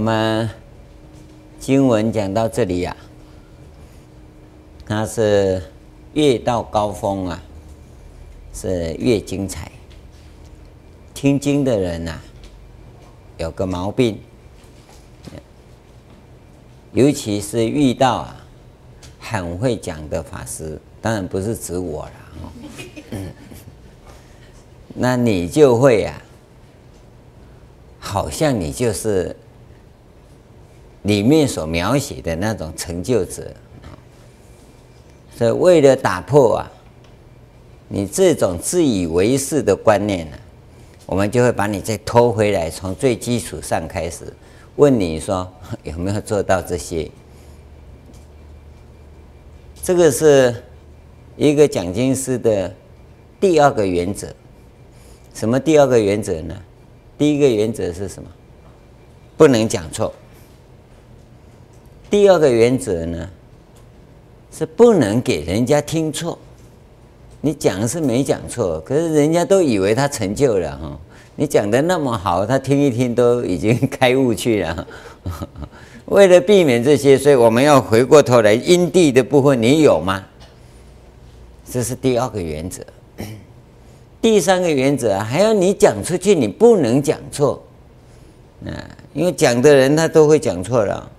[0.00, 0.48] 我们
[1.58, 3.04] 经文讲到这里呀、啊，
[4.86, 5.62] 它是
[6.14, 7.42] 越到高峰啊，
[8.54, 9.70] 是越精彩。
[11.12, 12.18] 听经的人呐、
[13.36, 14.18] 有个毛病，
[16.94, 18.36] 尤其是遇到啊
[19.20, 22.48] 很会讲的法师，当然不是指我了哦，
[24.96, 26.22] 那你就会啊，
[27.98, 29.36] 好像你就是
[31.02, 33.88] 里面所描写的那种成就者啊，
[35.36, 36.70] 所以为了打破啊，
[37.88, 40.36] 你这种自以为是的观念呢、
[41.06, 44.32] 我们就会把你再拖回来，从最基础上开始
[44.76, 45.50] 问你说
[45.84, 47.10] 有没有做到这些？
[49.82, 50.54] 这个是
[51.36, 52.72] 一个讲经师的
[53.40, 54.28] 第二个原则。
[55.32, 56.54] 什么第二个原则呢？
[57.16, 58.28] 第一个原则是什么？
[59.38, 60.12] 不能讲错。
[62.10, 63.30] 第二个原则呢，
[64.50, 66.36] 是不能给人家听错。
[67.40, 70.98] 你讲是没讲错，可是人家都以为他成就了哈。
[71.36, 74.86] 你讲的那么好，他听一听都已经开悟去了。
[76.06, 80.24] 为了避免这些，所以我们要回过头来，因地的部分你有吗？
[81.70, 82.82] 这是第二个原则。
[84.20, 87.62] 第三个原则还要你讲出去，你不能讲错。
[88.66, 88.74] 啊，
[89.14, 91.10] 因为讲的人他都会讲错了，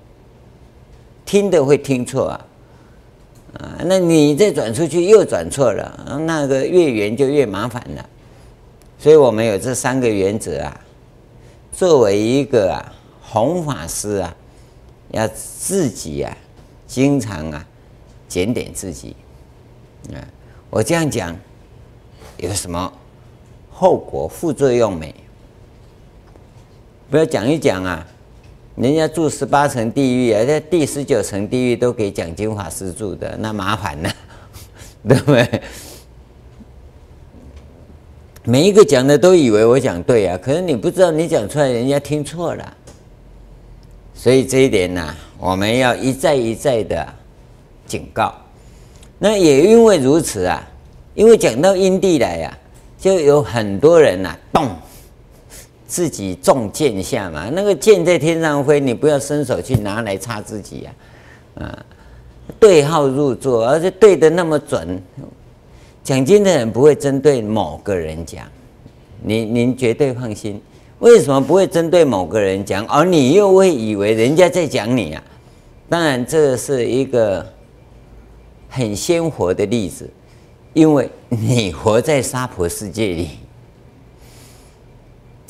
[1.32, 2.46] 听的会听错啊。
[3.54, 8.06] 啊，那你再转出去又转错了，那个越圆就越麻烦了。
[9.00, 10.82] 所以我们有这三个原则啊，
[11.72, 12.84] 作为一个啊
[13.22, 14.36] 弘法师啊，
[15.12, 16.36] 要自己啊
[16.86, 17.66] 经常啊
[18.28, 19.16] 检点自己
[20.14, 20.20] 啊。
[20.70, 21.34] 我这样讲
[22.36, 22.92] 有什么
[23.70, 25.16] 后果副作用没？
[27.10, 28.06] 不要讲一讲啊。
[28.76, 34.10] 人家住十八层地狱啊，在第十九层地狱都给讲经法师住的，那麻烦了，
[35.08, 35.62] 对不对？
[38.44, 42.78] 每一个讲的都以为我讲对啊，可是你不知道你讲出来人家听错了，
[44.16, 47.08] 所以这一点呢、我们要一再一再的
[47.86, 48.34] 警告。
[49.20, 50.68] 那也因为如此啊，
[51.14, 52.58] 因为讲到因地来呀、啊，
[52.98, 54.70] 就有很多人呐、啊，动。
[55.92, 60.92] 自己中箭下嘛，那个箭在天上飞，你不要伸手去拿来插自己呀，
[61.56, 61.86] 啊，
[62.58, 64.98] 对号入座，而且对的那么准。
[66.02, 68.48] 讲经的人不会针对某个人讲，
[69.22, 70.62] 您您绝对放心。
[71.00, 75.22] 为什么不会针对某个人讲，而你又会以为人家在讲你啊？
[75.90, 77.46] 当然，这是一个
[78.70, 80.10] 很鲜活的例子，
[80.72, 83.28] 因为你活在娑婆世界里。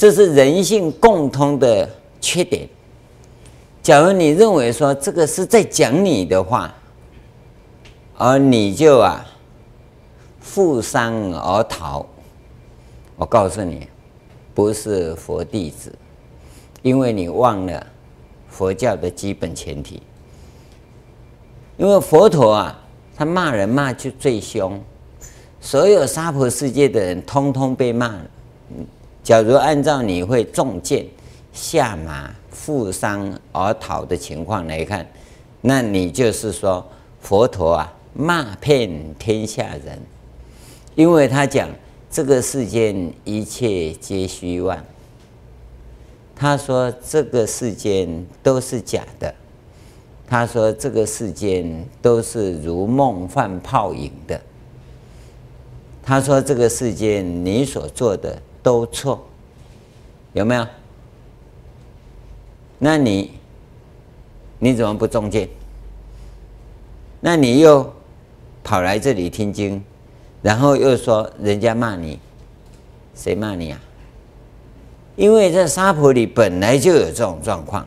[0.02, 1.88] 这是人性共通的
[2.20, 2.68] 缺点。
[3.84, 6.74] 假如你认为说这个是在讲你的话，
[8.18, 9.24] 而你就啊
[10.40, 12.04] 负伤而逃，
[13.16, 13.88] 我告诉你，
[14.56, 15.94] 不是佛弟子，
[16.82, 17.86] 因为你忘了
[18.50, 20.02] 佛教的基本前提。
[21.78, 22.84] 因为佛陀啊，
[23.16, 24.82] 他骂人骂就最凶，
[25.60, 28.26] 所有娑婆世界的人通通被骂了。
[29.24, 31.06] 假如按照你会中箭、
[31.54, 35.08] 下马、负伤而逃的情况来看，
[35.62, 36.84] 那你就是说
[37.20, 40.02] 佛陀啊骂遍天下人，
[40.96, 41.70] 因为他讲
[42.10, 44.84] 这个世间一切皆虚妄，
[46.36, 49.34] 他说这个世间都是假的，
[50.28, 54.42] 他说这个世间都是如梦幻泡影的，
[56.02, 58.42] 他说这个世间你所做的。
[58.64, 59.28] 都错，
[60.34, 60.68] 有没有？
[62.80, 63.32] 那你
[64.60, 65.48] 你怎么不中箭？
[67.20, 67.94] 那你又
[68.64, 69.84] 跑来这里听经，
[70.42, 72.20] 然后又说人家骂你，
[73.14, 73.80] 谁骂你啊？
[75.16, 77.86] 因为在沙婆里本来就有这种状况，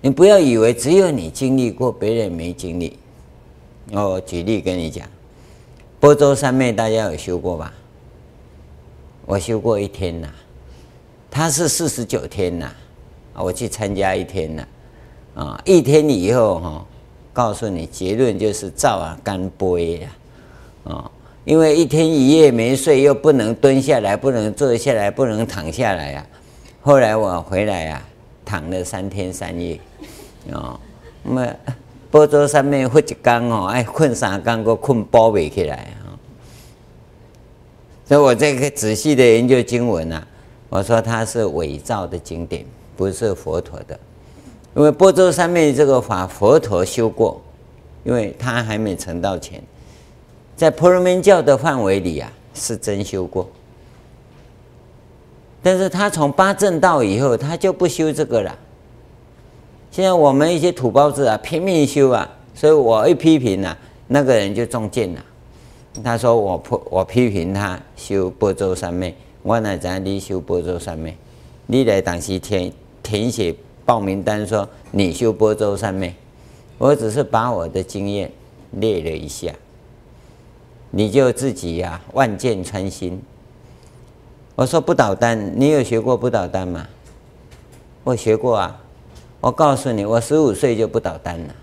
[0.00, 2.98] 你不要以为只有你经历过，别人没经历。
[3.90, 5.06] 我举例跟你讲，
[6.00, 7.74] 波州三昧大家有修过吧？
[9.24, 10.28] 我修过一天呐，
[11.30, 12.70] 他是四十九天呐，
[13.34, 14.66] 我去参加一天呐，
[15.34, 16.86] 啊，一天以后哈，
[17.32, 20.08] 告诉你结论就是照啊干杯呀，
[20.84, 21.10] 啊，
[21.44, 26.26] 因为一天一夜没睡，又不能蹲下来，不能坐下来，不能躺下来呀。
[26.82, 28.02] 后来我回来呀，
[28.44, 29.78] 躺了三天三夜，
[30.52, 30.78] 啊，
[31.22, 31.48] 那么
[32.10, 36.01] 般舟三昧佛一天哦，哎，困三天，我困包围起来啊。
[38.12, 40.22] 所以我这个仔细的研究经文啊，
[40.68, 42.62] 我说它是伪造的经典
[42.94, 43.98] 不是佛陀的。
[44.76, 47.40] 因为波州三昧这个法，佛陀修过，
[48.04, 49.62] 因为他还没成道前，
[50.54, 53.48] 在婆罗门教的范围里啊，是真修过。
[55.62, 58.54] 但是他从八正道以后，他就不修这个了。
[59.90, 63.74] 现在我们一些土包子啊，拼命修啊，所以我一批评啊，
[64.06, 65.24] 那个人就中箭了。
[66.02, 71.16] 他说我批我批评他修般舟三昧，我哪知你修般舟三昧？
[71.66, 72.72] 你来当时填
[73.02, 73.54] 填写。
[73.84, 76.14] 报名单说你修般舟三昧，
[76.78, 78.30] 我只是把我的经验
[78.70, 79.52] 列了一下，
[80.92, 83.20] 你就自己呀、万箭穿心。
[84.54, 86.86] 我说不倒单，你有学过不倒单吗？
[88.04, 88.80] 我学过啊，
[89.40, 91.54] 我告诉你，我十五岁就不倒单了。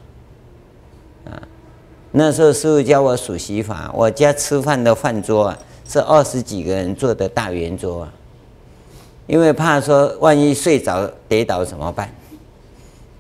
[2.12, 8.14] 那时候师父教我数息法，我家吃饭的饭桌啊是二十几个人坐的大圆桌啊。
[9.28, 12.10] 因为怕说万一睡着跌倒怎么办？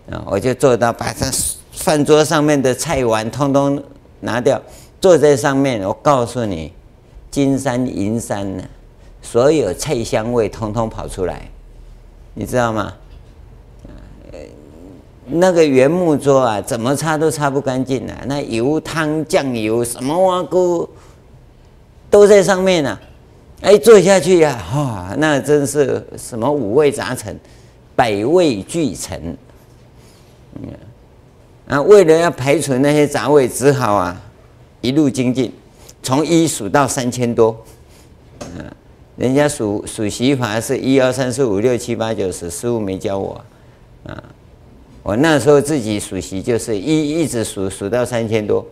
[0.09, 1.23] 啊，我就做到把这
[1.71, 3.81] 饭桌上面的菜碗通通
[4.21, 4.59] 拿掉，
[4.99, 5.83] 坐在上面。
[5.83, 6.73] 我告诉你，
[7.29, 8.63] 金山银山呢，
[9.21, 11.47] 所有菜香味通通跑出来，
[12.33, 12.91] 你知道吗？
[15.31, 18.17] 那个圆木桌啊，怎么擦都擦不干净啊！
[18.25, 20.89] 那油汤酱油什么碗锅
[22.09, 23.01] 都在上面呢、啊。
[23.61, 27.37] 哎，坐下去呀、啊，那真是什么五味杂陈，
[27.95, 29.37] 百味俱陈。
[30.55, 30.69] 嗯，
[31.67, 34.21] 啊，为了要排除那些杂味，只好啊，
[34.81, 35.53] 一路精进，
[36.01, 37.55] 从一数到三千多。
[38.57, 38.65] 嗯，
[39.17, 43.41] 人家数数息法是一二三四五六七八九十，师傅没教我。
[44.05, 44.23] 啊，
[45.03, 48.65] 我那时候自己数息就是一一直数数到三千多。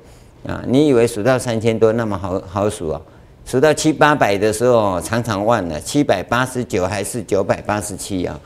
[0.46, 3.02] 啊，你以为数到三千多那么好好数啊？
[3.44, 8.40] 数到七八百的时候，常常忘了七百八十九还是九百八十七啊？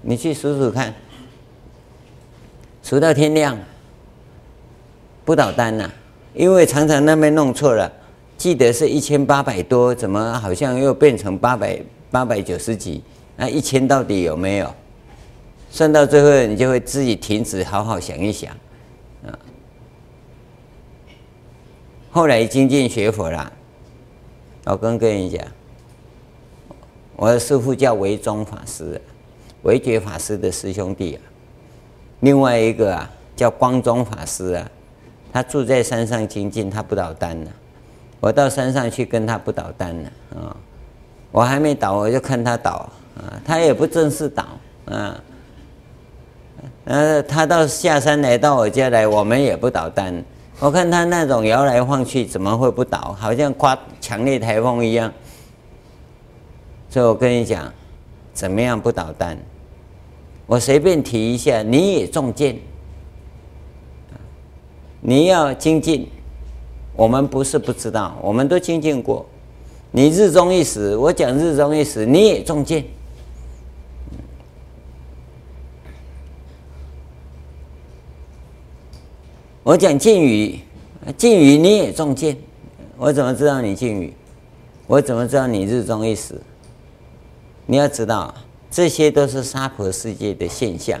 [0.00, 0.92] 你去数数看，
[2.82, 3.56] 数到天亮，
[5.24, 5.88] 不倒单呐、
[6.34, 7.92] 因为常常那边弄错了，
[8.36, 11.78] 记得是一千八百多，怎么好像又变成八百
[12.10, 13.02] 八百九十几？
[13.36, 14.74] 那一千到底有没有？
[15.74, 18.52] 算到最后，你就会自己停止，好好想一想
[19.26, 19.36] 啊。
[22.12, 23.52] 后来精进学佛了。
[24.66, 25.44] 我跟各位讲，
[27.16, 29.00] 我的师父叫维宗法师，
[29.64, 31.20] 维觉法师的师兄弟啊。
[32.20, 34.70] 另外一个啊叫光宗法师啊，
[35.32, 37.50] 他住在山上精进，他不倒单了。
[38.20, 40.56] 我到山上去跟他不倒单了啊，
[41.32, 44.46] 我还没倒，我就看他倒啊，他也不正式倒
[44.84, 45.20] 啊。
[46.84, 50.22] 呃，他到下山来到我家来，我们也不倒单。
[50.60, 53.16] 我看他那种摇来晃去，怎么会不倒？
[53.18, 55.12] 好像刮强烈台风一样。
[56.90, 57.72] 所以我跟你讲，
[58.32, 59.36] 怎么样不倒单？
[60.46, 62.56] 我随便提一下，你也中箭。
[65.00, 66.08] 你要精进，
[66.94, 69.24] 我们不是不知道，我们都精进过。
[69.90, 72.84] 你日中一时，我讲日中一时，你也中箭。
[79.64, 80.60] 我讲禁语，
[81.16, 82.36] 禁语你也中箭，
[82.98, 84.12] 我怎么知道你禁语？
[84.86, 86.38] 我怎么知道你日中一时？
[87.64, 88.34] 你要知道，
[88.70, 91.00] 这些都是娑婆世界的现象。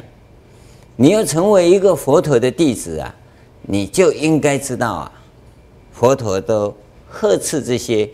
[0.96, 3.14] 你要成为一个佛陀的弟子啊，
[3.60, 5.12] 你就应该知道啊，
[5.92, 6.74] 佛陀都
[7.10, 8.08] 呵斥这些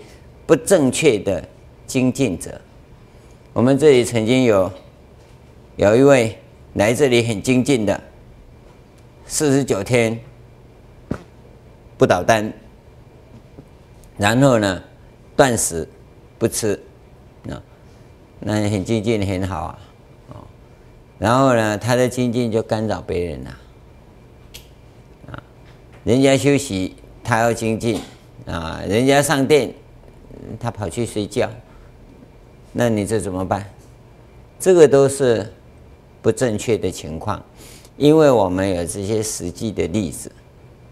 [0.47, 1.49] 不正确的
[1.87, 2.61] 精进者。
[3.53, 4.69] 我们这里曾经有
[5.77, 6.37] 有一位
[6.75, 8.03] 来这里很精进的，
[9.27, 10.21] 四十九天。
[12.01, 12.51] 不捣蛋，
[14.17, 14.83] 然后呢，
[15.37, 15.87] 断食
[16.39, 16.83] 不吃，
[17.47, 17.61] 啊，
[18.39, 19.79] 那很精进很好啊，
[21.19, 23.51] 然后呢，他的精进就干扰别人了，
[25.31, 25.43] 啊，
[26.03, 28.01] 人家休息他要精进，
[28.47, 29.71] 啊，人家上殿
[30.59, 31.51] 他跑去睡觉，
[32.73, 33.63] 那你这怎么办？
[34.59, 35.53] 这个都是
[36.23, 37.45] 不正确的情况，
[37.99, 40.33] 因为我们有这些实际的例子，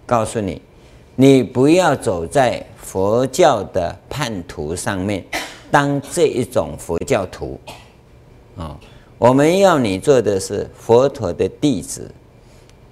[0.05, 0.61] 告诉你。
[1.21, 5.25] 你不要走在佛教的叛徒上面，
[5.69, 7.59] 当这一种佛教徒，
[8.57, 8.79] 啊，
[9.19, 12.09] 我们要你做的是佛陀的弟子，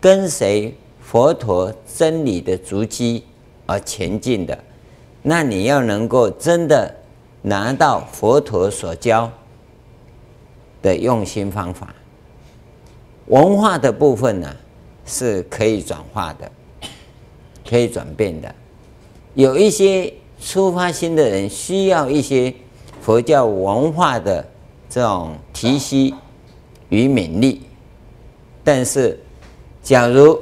[0.00, 3.22] 跟随佛陀真理的足迹
[3.64, 4.58] 而前进的，
[5.22, 6.92] 那你要能够真的
[7.42, 9.30] 拿到佛陀所教
[10.82, 11.94] 的用心方法，
[13.26, 14.56] 文化的部分呢，
[15.04, 16.50] 是可以转化的。
[17.68, 18.54] 可以转变的，
[19.34, 22.54] 有一些出发心的人需要一些
[23.00, 24.46] 佛教文化的
[24.88, 26.14] 这种提携
[26.88, 27.62] 与勉励。
[28.62, 29.18] 但是，
[29.82, 30.38] 假如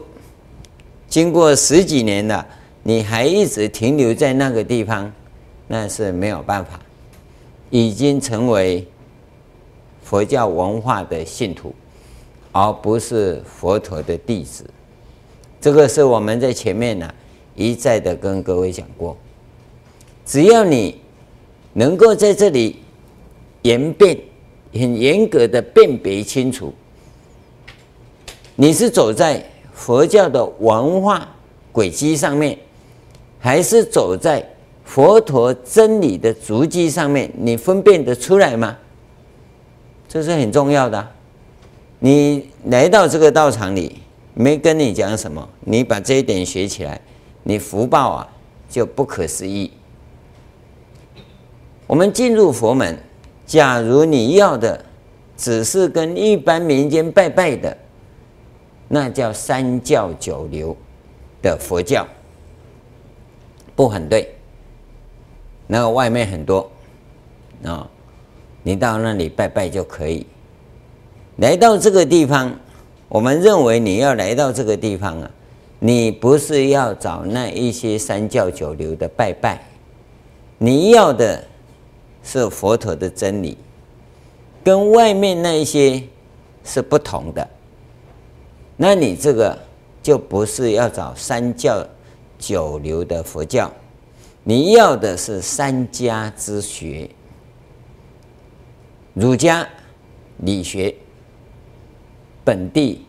[1.09, 2.47] 经过十几年了，
[2.83, 5.13] 你还一直停留在那个地方，
[5.69, 6.81] 那是没有办法，
[7.71, 8.87] 已经成为
[10.03, 11.75] 佛教文化的信徒，
[12.53, 14.65] 而不是佛陀的弟子。
[15.65, 17.11] 这个是我们在前面呢、
[17.55, 19.17] 一再的跟各位讲过。
[20.27, 21.01] 只要你
[21.73, 22.81] 能够在这里
[23.63, 24.15] 严辨，
[24.75, 26.71] 很严格的辨别清楚，
[28.57, 29.43] 你是走在
[29.73, 31.27] 佛教的文化
[31.73, 32.59] 轨迹上面，
[33.39, 34.47] 还是走在
[34.85, 37.33] 佛陀真理的足迹上面？
[37.39, 38.77] 你分辨得出来吗？
[40.11, 41.09] 这是很重要的。
[42.01, 44.04] 你来到这个道场里。
[44.37, 47.01] 没跟你讲什么，你把这一点学起来，
[47.45, 48.29] 你福报啊
[48.69, 49.71] 就不可思议。
[51.87, 52.99] 我们进入佛门，
[53.47, 54.85] 假如你要的
[55.37, 57.77] 只是跟一般民间拜拜的，
[58.89, 60.77] 那叫三教九流
[61.41, 62.05] 的佛教，
[63.77, 64.35] 不很对。
[65.69, 66.69] 那个外面很多
[67.63, 67.89] 啊，
[68.65, 70.27] 你到那里拜拜就可以。
[71.37, 72.53] 来到这个地方。
[73.15, 75.31] 我们认为你要来到这个地方啊，
[75.79, 79.65] 你不是要找那一些三教九流的拜拜，
[80.59, 81.45] 你要的
[82.25, 83.57] 是佛陀的真理，
[84.65, 86.03] 跟外面那一些
[86.65, 87.49] 是不同的。
[88.77, 89.57] 那你这个
[90.03, 91.87] 就不是要找三教
[92.37, 93.71] 九流的佛教，
[94.43, 97.09] 你要的是三家之学，
[99.13, 99.65] 儒家
[100.39, 100.93] 理学。
[102.47, 103.04] 本地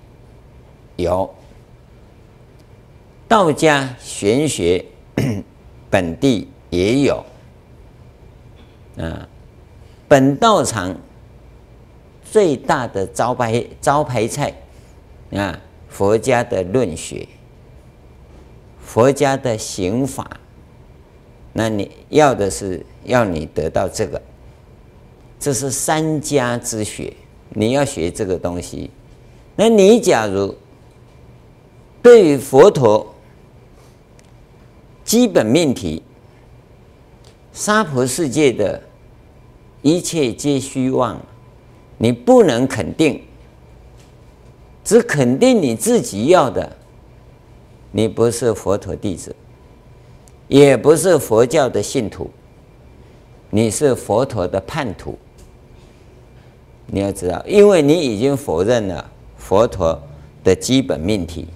[0.95, 1.33] 有
[3.27, 4.85] 道家玄学，
[5.89, 7.23] 本地也有
[8.97, 9.27] 啊。
[10.07, 10.95] 本道场
[12.23, 14.53] 最大的招牌招牌菜
[15.31, 15.59] 啊，
[15.89, 17.27] 佛家的论学，
[18.79, 20.39] 佛家的行法。
[21.53, 24.21] 那你要的是要你得到这个，
[25.39, 27.13] 这是三家之学，
[27.49, 28.91] 你要学这个东西。
[29.55, 30.53] 那你假如
[32.05, 33.15] 对于佛陀
[35.03, 36.03] 基本命题，
[37.51, 38.79] 娑婆世界的
[39.81, 41.19] 一切皆虚妄，
[41.97, 43.24] 你不能肯定，
[44.83, 46.77] 只肯定你自己要的，
[47.91, 49.35] 你不是佛陀弟子，
[50.47, 52.29] 也不是佛教的信徒，
[53.50, 55.17] 你是佛陀的叛徒。
[56.85, 59.09] 你要知道，因为你已经否认了。
[59.38, 60.00] 佛陀
[60.43, 61.47] 的基本命题，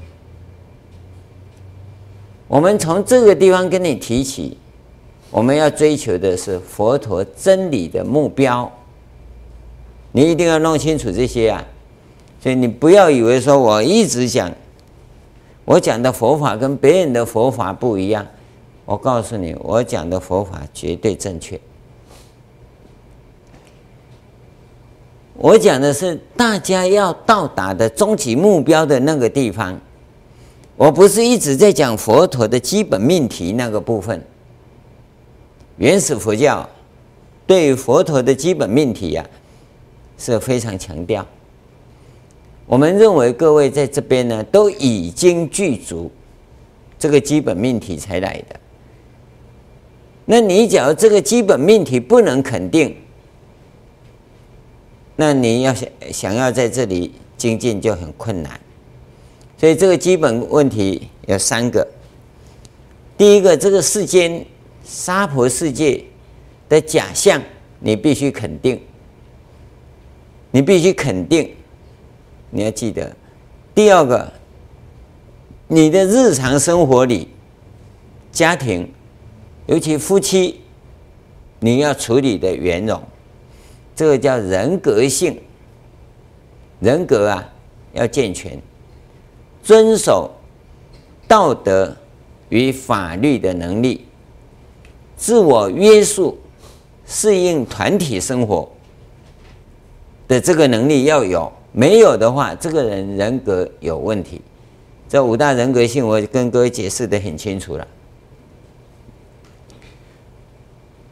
[2.50, 4.58] 我们从这个地方跟你提起，
[5.30, 8.70] 我们要追求的是佛陀真理的目标，
[10.12, 11.64] 你一定要弄清楚这些啊！
[12.42, 14.52] 所以你不要以为说我一直讲，
[15.64, 18.26] 我讲的佛法跟别人的佛法不一样，
[18.86, 21.60] 我告诉你，我讲的佛法绝对正确。
[25.36, 29.80] 我讲的是大家要到达的终极目标的那个地方，
[30.80, 34.24] 我不是一直在讲佛陀的基本命题那个部分。
[35.76, 36.68] 原始佛教
[37.46, 39.28] 对于佛陀的基本命题呀、啊、
[40.18, 41.28] 是非常强调。
[42.66, 46.10] 我们认为各位在这边呢都已经具足
[46.98, 48.58] 这个基本命题才来的。
[50.24, 52.96] 那你假如这个基本命题不能肯定，
[55.18, 58.58] 那你要想想要在这里精进就很困难，
[59.60, 61.86] 所以这个基本问题有三个。
[63.18, 64.46] 第一个，这个世间
[64.86, 66.02] 娑婆世界
[66.70, 67.42] 的假象，
[67.80, 68.82] 你必须肯定，
[70.52, 71.54] 你必须肯定，
[72.50, 73.14] 你要记得。
[73.76, 74.32] 第二个，
[75.68, 77.28] 你的日常生活里，
[78.32, 78.90] 家庭，
[79.66, 80.62] 尤其夫妻，
[81.60, 83.02] 你要处理的圆融。
[83.94, 85.38] 这个叫人格性，
[86.80, 87.54] 人格啊
[87.92, 88.58] 要健全，
[89.64, 90.32] 遵守
[91.28, 91.96] 道德
[92.50, 94.06] 与法律的能力，
[95.16, 96.38] 自我约束，
[97.06, 98.70] 适应团体生活
[100.28, 104.42] 的这个能力要有，没有的话，这个人人格有问题。
[105.08, 107.88] 这五大人格性，我跟各位解释的很清楚了。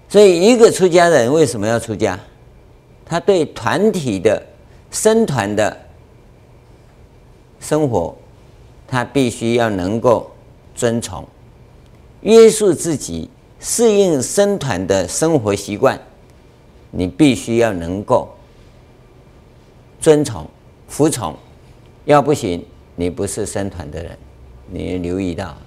[0.08, 2.20] 所以，一个出家人为什么要出家？
[3.06, 4.42] 他对团体的
[4.92, 5.78] 僧团的
[7.60, 8.16] 生活，
[8.88, 10.32] 他必须要能够
[10.74, 11.28] 遵从、
[12.22, 13.30] 约束自己，
[13.60, 16.00] 适应僧团的生活习惯。
[16.90, 18.30] 你必须要能够
[20.00, 20.48] 遵从，
[20.88, 21.36] 服从，
[22.06, 22.66] 要不行，
[22.96, 24.18] 你不是僧团的人，
[24.72, 25.58] 你留意到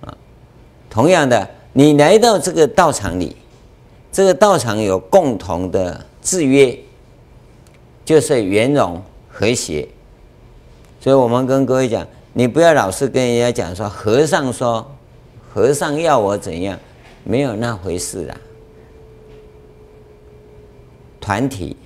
[0.00, 0.12] 啊。
[0.90, 3.36] 同样的，你来到这个道场里，
[4.10, 6.76] 这个道场有共同的制约，
[8.04, 9.88] 就是圆融和谐。
[11.00, 14.86] 所以我们跟各位讲，你不要老是跟人家讲说和尚说，
[15.52, 16.78] 和尚要我怎样，
[17.24, 18.36] 没有那回事啦。
[21.20, 21.76] 团体，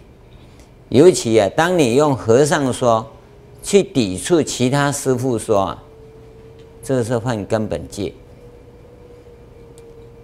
[0.88, 3.04] 尤其啊，当你用和尚说
[3.62, 5.76] 去抵触其他师傅说，
[6.82, 8.14] 这是犯根本戒，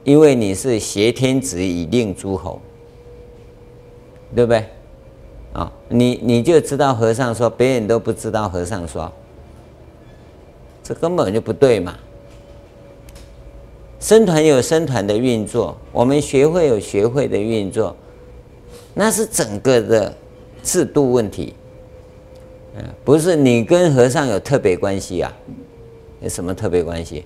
[0.05, 2.61] 因为你是挟天子以令诸侯，
[4.37, 4.65] 对不对？
[5.53, 9.13] 啊，你你就知道和尚说，别人都不知道和尚说，
[10.95, 11.97] 根本就不对嘛。
[13.99, 17.97] 僧团有僧团的运作，我们学会有学会的运作。
[18.95, 20.15] 那是整个的
[20.63, 21.55] 制度问题，
[23.05, 25.33] 不是你跟和尚有特别关系啊？
[26.21, 27.25] 有什么特别关系？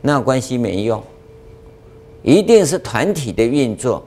[0.00, 1.02] 那关系没用，
[2.22, 4.04] 一定是团体的运作。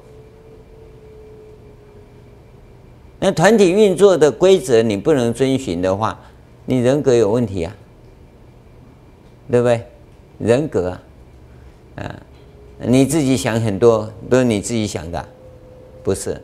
[3.20, 6.20] 那团体运作的规则你不能遵循的话，
[6.66, 7.76] 你人格有问题啊，
[9.52, 9.84] 对不对？
[10.40, 10.98] 人格
[11.96, 12.16] 啊，
[12.80, 15.24] 你自己想很多都是你自己想的，
[16.02, 16.42] 不是？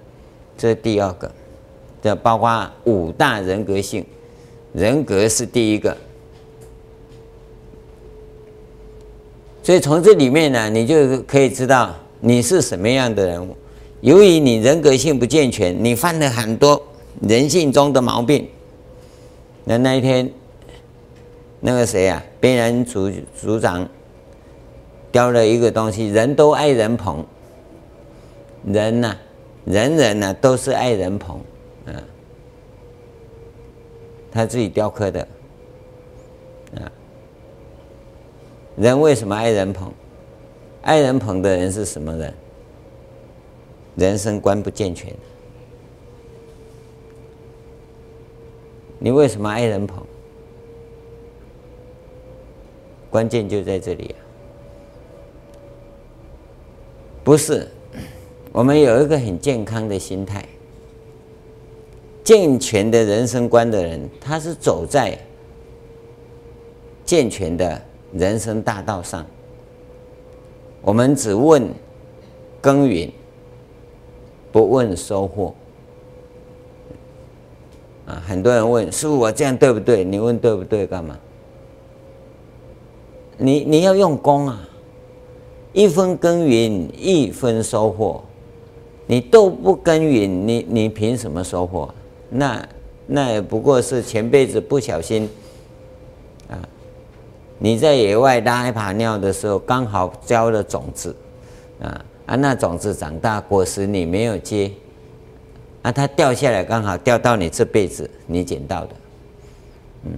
[0.58, 1.32] 这是第二个，
[2.02, 4.06] 这包括五大人格性，
[4.74, 5.96] 人格是第一个。
[9.64, 13.56] 所以从这里面呢，你就可以知道你是什么样的人物。
[14.02, 16.82] 由于你人格性不健全，你犯了很多
[17.22, 18.48] 人性中的毛病。
[19.64, 20.32] 那那一天，
[21.68, 23.86] 那个谁啊，边人组组长
[25.12, 27.26] 雕了一个东西，人都爱人捧，
[28.64, 29.18] 人呐、
[29.66, 31.42] 人人呢都是爱人捧，
[31.86, 31.92] 啊，
[34.32, 35.28] 他自己雕刻的，
[36.76, 36.88] 啊，
[38.78, 39.92] 人为什么爱人捧？
[40.84, 42.34] 爱人捧的人是什么人？
[43.98, 45.14] 人生观不健全。
[49.00, 50.02] 你为什么爱人捧？
[53.10, 54.20] 关键就在这里啊，
[57.24, 57.68] 不是。
[58.54, 60.44] 我们有一个很健康的心态，
[62.24, 65.16] 健全的人生观的人，他是走在
[67.06, 67.80] 健全的
[68.14, 69.24] 人生大道上。
[70.82, 71.70] 我们只问
[72.60, 73.12] 耕耘，
[74.52, 75.54] 不问收获。
[78.08, 80.04] 啊，很多人问师父，我这样对不对？
[80.04, 81.20] 你问对不对干嘛？
[83.38, 84.68] 你你要用功啊，
[85.74, 88.24] 一分耕耘一分收获。
[89.10, 91.94] 你都不耕耘，你你凭什么收获？
[92.30, 92.68] 那
[93.06, 95.30] 那也不过是前辈子不小心
[96.50, 96.60] 啊！
[97.58, 101.16] 你在野外拉一把尿的时候，刚好浇了种子
[101.82, 102.36] 啊啊！
[102.36, 104.70] 那种子长大，果实你没有接
[105.84, 108.90] 啊，它掉下来刚好掉到你这辈子你捡到的，
[110.04, 110.12] 嗯，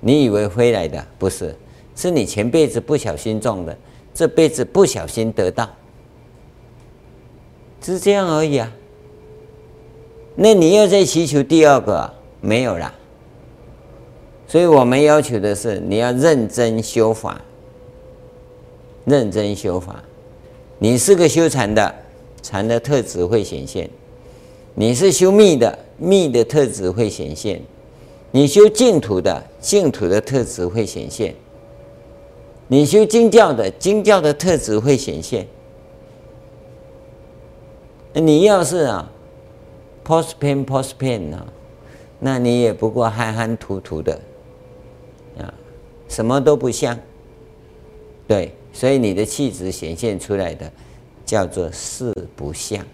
[0.00, 1.54] 你以为飞来的不是？
[2.00, 3.76] 是你前辈子不小心种的，
[4.14, 5.68] 这辈子不小心得到。
[7.82, 8.72] 是这样而已啊。
[10.34, 12.10] 那你要再祈求第二个，
[12.40, 12.94] 没有了。
[14.48, 17.38] 所以我们要求的是，你要认真修法，
[19.04, 20.02] 认真修法。
[20.78, 21.94] 你是个修禅的，
[22.40, 23.86] 禅的特质会显现；
[24.74, 27.58] 你是修密的，密的特质会显现；
[28.30, 31.34] 你修净土的，净土的特质会显现；
[32.72, 35.44] 你修经教的，经教的特质会显现。
[38.12, 39.10] 你要是啊
[40.04, 41.44] ，post pain post pain 啊，
[42.20, 44.20] 那你也不过憨憨涂涂的
[45.36, 45.52] 啊，
[46.08, 46.96] 什么都不像。
[48.28, 50.70] 对，所以你的气质显现出来的
[51.26, 52.86] 叫做四不像，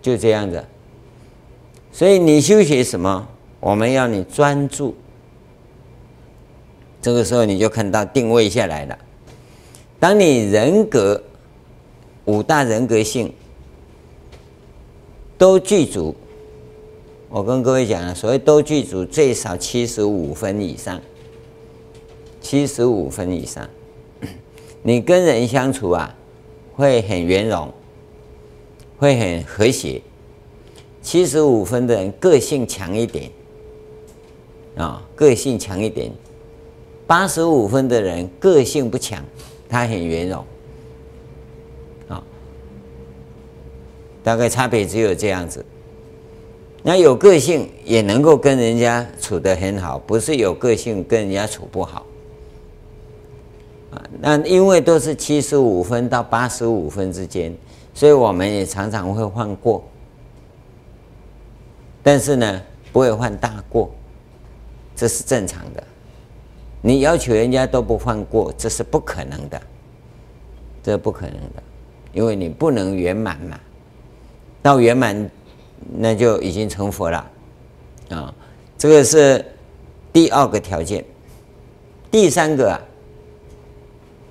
[0.00, 0.64] 就这样子。
[1.90, 3.28] 所以你修学什么？
[3.58, 4.94] 我们要你专注，
[7.02, 8.98] 这个时候你就看到定位下来了。
[10.00, 11.22] 当你人格。
[12.24, 13.32] 五大人格性
[15.36, 16.14] 都具足，
[17.28, 21.02] 我跟各位讲了，所谓都具足，最少七十五分以上，
[22.40, 23.68] 七十五分以上，
[24.84, 26.16] 你跟人相处啊，
[26.76, 27.74] 会很圆融，
[28.96, 30.00] 会很和谐。
[31.02, 33.28] 七十五分的人个性强一点，
[34.76, 36.12] 啊，个性强一点。
[37.12, 39.22] 八十五分的人个性不强，
[39.68, 40.42] 他很圆融。
[42.08, 42.24] 啊
[44.24, 45.62] 大概差别只有这样子，
[46.82, 52.06] 那有个性也能够跟人家处得很好，不是有个性跟人家处不好。
[53.90, 57.54] 啊，那因为都是七十五分到八十五分之间，
[57.92, 59.84] 所以我们也常常会犯过。
[62.02, 63.90] 但是呢，不会犯大过，
[64.96, 65.84] 这是正常的。
[66.82, 69.62] 你要求人家都不放过，这是不可能的，
[70.82, 71.62] 这不可能的，
[72.12, 73.58] 因为你不能圆满嘛。
[74.60, 75.30] 到圆满，
[75.96, 77.30] 那就已经成佛了
[78.10, 78.34] 啊。
[78.76, 79.44] 这个是
[80.12, 81.04] 第二个条件。
[82.10, 82.80] 第三个啊，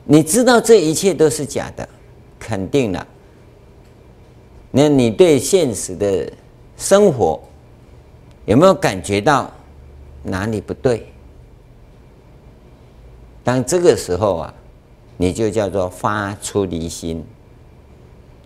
[0.03, 1.87] 你知道这一切都是假的，
[2.37, 3.07] 肯定了。
[4.71, 6.31] 那你对现实的
[6.77, 7.41] 生活，
[8.45, 9.49] 有没有感觉到
[10.21, 11.07] 哪里不对？
[13.43, 14.53] 当这个时候啊，
[15.17, 17.25] 你就叫做发出离心。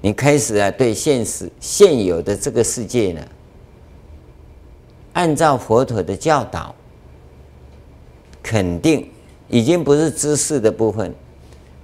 [0.01, 3.21] 你开始啊，对现实现有的这个世界呢，
[5.13, 6.75] 按照佛陀的教导，
[8.43, 9.09] 肯定
[9.49, 11.13] 已经不是知识的部分，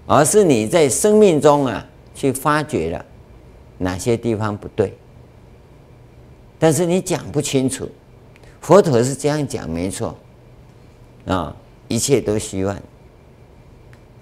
[0.06, 3.06] 而是你在生命中啊，去发觉了
[3.78, 4.95] 哪些地方不对。
[6.60, 7.89] 但是你讲不清楚。
[8.60, 10.15] 佛陀是这样讲，没错，
[11.26, 11.56] 啊，
[11.88, 12.80] 一切都虚幻，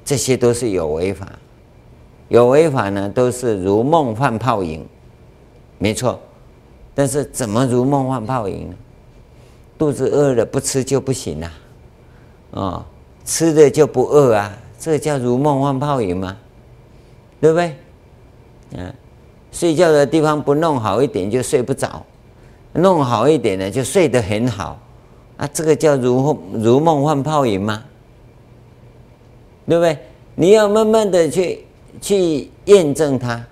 [0.10, 1.28] 这些都是有违法，
[2.30, 4.84] 有违法呢，都是如梦幻泡影，
[5.78, 6.20] 没错，
[6.96, 8.76] 但是怎么如梦幻泡影呢？
[9.78, 11.52] 肚子饿了不吃就不行啊，
[12.50, 12.86] 哦，
[13.24, 16.36] 吃的就不饿啊，这叫如梦幻泡影吗？
[17.40, 17.76] 对不对？
[18.72, 18.92] 嗯，
[19.52, 22.04] 睡觉的地方不弄好一点就睡不着。
[22.74, 24.80] 弄好一点呢，就睡得很好，
[25.38, 27.84] 啊，这个叫如如梦幻泡影吗？
[29.70, 29.98] 对不对？
[30.34, 31.64] 你要慢慢的去
[32.02, 33.46] 去验证它，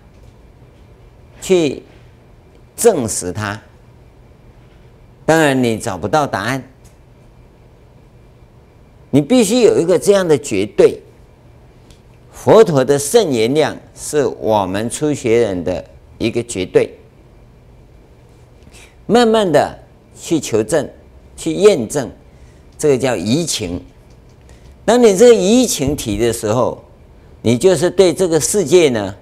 [1.40, 1.84] 去
[2.76, 3.62] 证实它。
[5.26, 6.64] 当然你找不到答案，
[9.12, 11.00] 你必须有一个这样的绝对。
[12.32, 15.84] 佛陀的圣言量是我们初学人的
[16.18, 16.98] 一个绝对。
[19.06, 19.78] 慢慢的
[20.16, 20.90] 去求证，
[21.36, 22.10] 去验证，
[22.78, 23.84] 这个叫移情。
[24.88, 26.82] 当你这个移情体的时候，
[27.42, 29.14] 你就是对这个世界呢，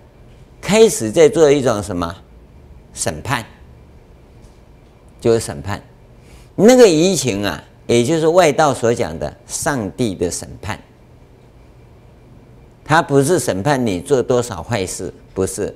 [0.62, 2.16] 开始在做一种什么
[2.94, 3.44] 审判，
[5.20, 5.82] 就是审判。
[6.54, 10.80] 那个移情啊，也就是外道所讲的上帝的审判。
[12.84, 15.76] 他不是审判你做多少坏事，不是，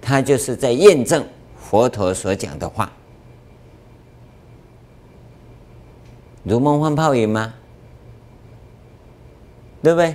[0.00, 1.24] 他就是在验证
[1.56, 2.92] 佛陀所讲的话。
[6.42, 7.54] 如梦幻泡影吗？
[9.82, 10.14] 对不对？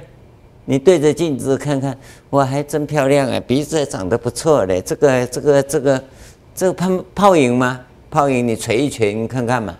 [0.67, 1.95] 你对着镜子看看，
[2.29, 4.81] 我还真漂亮啊，鼻子还长得不错嘞。
[4.81, 6.03] 这个、这个、这个、
[6.55, 7.81] 这个泡泡影吗？
[8.09, 9.77] 泡影，你捶一捶，你看看嘛。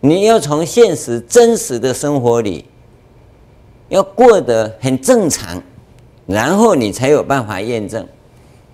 [0.00, 2.64] 你要从现实真实的生活里，
[3.90, 5.62] 要过得很正常，
[6.26, 8.06] 然后你才有办法验证。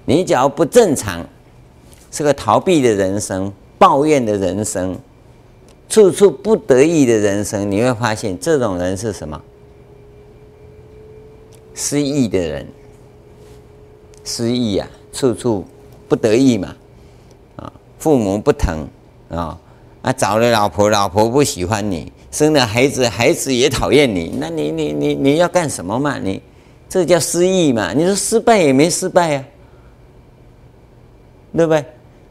[0.04, 1.26] 你只要不正常，
[2.12, 4.96] 是个逃避的人生，抱怨的人生。
[5.88, 9.40] 处处不得意的人生，你会发现这种人是什么？
[11.74, 12.66] 失意的人，
[14.24, 15.64] 失意啊，处处
[16.08, 16.74] 不得意嘛，
[17.56, 18.88] 啊，父母不疼
[19.28, 19.58] 啊，
[20.02, 26.18] 啊，找了老婆，老婆不喜欢你，生了孩子，孩子也讨厌你，那你你你你要干什么嘛？
[26.18, 26.42] 你
[26.88, 27.92] 这叫失意嘛？
[27.92, 29.44] 你说失败也没失败啊，
[31.54, 31.84] 对不对？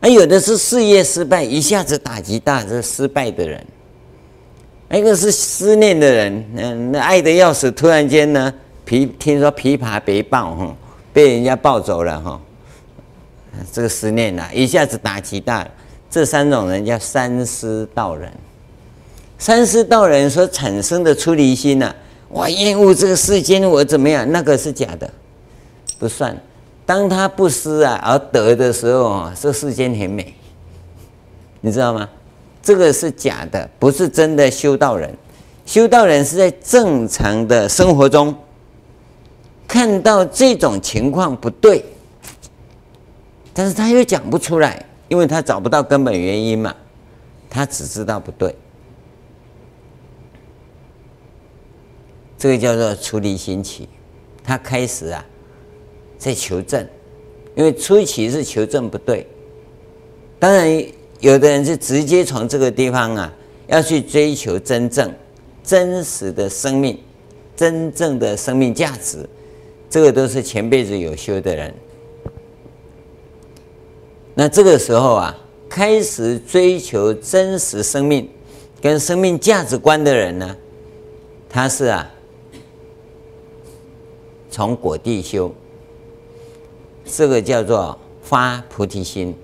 [0.05, 3.59] 还有的是事业失败，一下子打击大，这失败的人；
[4.91, 8.53] 一个是思念的人，嗯，那爱的要死，突然间呢，
[8.87, 10.75] 琵听说琵琶被抱，哈，
[11.11, 12.39] 被人家抱走了，哈，
[13.73, 15.67] 这个思念呐，一下子打击大。
[16.07, 18.31] 这三种人叫三思道人。
[19.39, 21.91] 三思道人所产生的出离心呐，
[22.29, 24.31] 我厌恶这个世间，我怎么样？
[24.31, 25.11] 那个是假的，
[25.97, 26.39] 不算。
[26.85, 30.35] 当他不失啊而得的时候啊，这世间很美，
[31.61, 32.07] 你知道吗？
[32.61, 35.13] 这个是假的，不是真的修道人。
[35.65, 38.35] 修道人是在正常的生活中
[39.67, 41.83] 看到这种情况不对，
[43.51, 46.75] 但是他又讲不出来，因为他找不到根本原因嘛，
[47.49, 48.55] 他只知道不对。
[52.37, 53.89] 这个叫做出离心起，
[54.43, 55.25] 他开始啊。
[56.25, 56.83] 在求证，
[57.53, 59.27] 因为初期是求证不对。
[60.39, 60.83] 当然，
[61.19, 63.31] 有的人是直接从这个地方啊，
[63.67, 65.13] 要去追求真正、
[65.63, 66.97] 真实的生命、
[67.55, 69.19] 真正的生命价值，
[69.87, 71.71] 这个都是前辈子有修的人。
[74.33, 75.37] 那这个时候啊，
[75.69, 78.27] 开始追求真实生命
[78.81, 80.57] 跟生命价值观的人呢，
[81.47, 82.11] 他是啊，
[84.49, 85.53] 从果地修，
[87.05, 89.35] 这个叫做发菩提心。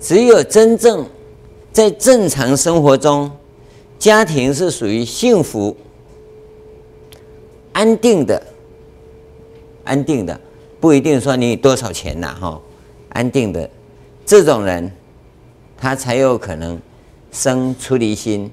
[0.00, 1.06] 只有真正
[1.72, 3.30] 在正常生活中，
[3.98, 5.76] 家庭是属于幸福、
[7.72, 8.42] 安定的。
[9.84, 10.40] 安定的
[10.80, 12.60] 不一定说你多少钱呐，哈，
[13.08, 13.68] 安定的
[14.24, 14.92] 这种人，
[15.76, 16.80] 他才有可能
[17.32, 18.48] 生出离心，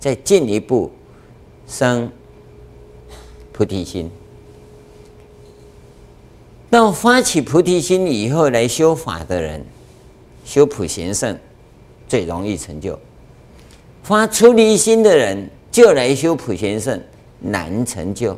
[0.00, 0.90] 再进一步
[1.68, 2.10] 生
[3.52, 4.10] 菩提心。
[6.72, 9.62] 当发起菩提心以后来修法的人，
[10.42, 11.38] 修普贤圣
[12.08, 12.94] 最容易成就；
[14.02, 16.98] 发出离心的人就来修普贤圣
[17.40, 18.34] 难成就，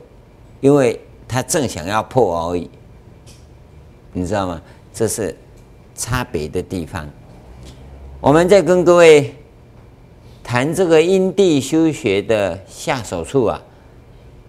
[0.61, 1.01] 因为。
[1.27, 2.69] 他正想要破而已，
[4.13, 4.61] 你知道吗？
[4.93, 5.35] 这是
[5.97, 7.09] 差别的地方。
[8.21, 9.35] 我们在跟各位
[10.45, 13.61] 谈这个因地修学的下手处啊，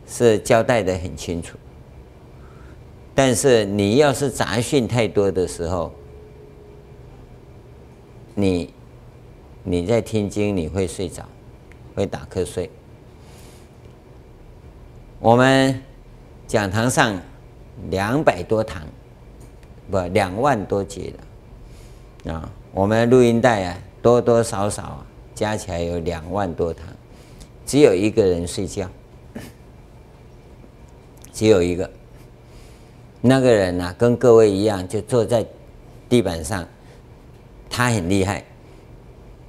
[0.05, 1.57] 是交代得很清楚。
[3.15, 5.91] 但是你要是杂讯太多的时候，
[8.35, 8.71] 你
[9.63, 11.25] 你在听经你会睡着，
[11.95, 12.69] 会打瞌睡。
[15.19, 15.81] 我们。
[16.47, 17.19] 讲堂上
[17.89, 18.83] 两百多堂，
[19.89, 21.11] 不两万多节
[22.23, 22.47] 的啊！
[22.71, 26.85] 我们录音带啊，多多少少啊，加起来有两万多堂，
[27.65, 28.87] 只有一个人睡觉，
[31.33, 31.89] 只有一个。
[33.27, 35.43] 那个人呢、啊，跟各位一样，就坐在
[36.07, 36.65] 地板上。
[37.67, 38.43] 他很厉害，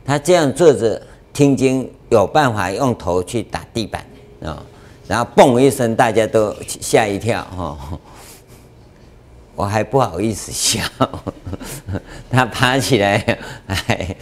[0.05, 1.01] 他这样坐着
[1.33, 4.05] 听经，有办法用头去打地板
[4.43, 4.65] 啊。
[5.07, 7.99] 然后嘣一声，大家都吓一跳哈！
[9.55, 10.83] 我还不好意思笑，
[12.31, 14.17] 他爬起来还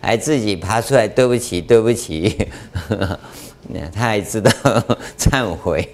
[0.00, 2.48] 还自己爬出来，对不起，对不起，
[3.92, 4.50] 他还知道
[5.18, 5.86] 忏悔。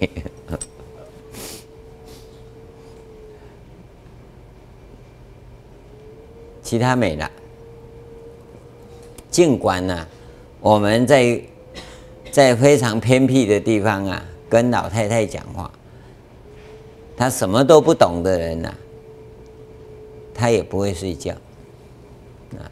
[6.67, 7.31] 其他没了。
[9.31, 10.05] 尽管呢，
[10.59, 11.41] 我们在。
[12.29, 15.71] 在非常偏僻的地方啊，跟老太太讲话，
[17.15, 18.77] 他什么都不懂的人呐、啊，
[20.35, 21.33] 他也不会睡觉，
[22.59, 22.69] 啊，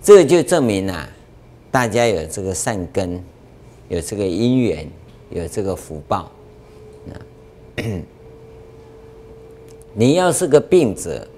[0.00, 1.06] 这就证明啊，
[1.70, 3.22] 大家有这个善根，
[3.88, 4.88] 有这个因缘，
[5.28, 6.30] 有这个福报，
[7.12, 7.20] 啊，
[9.92, 11.28] 你要是个病者，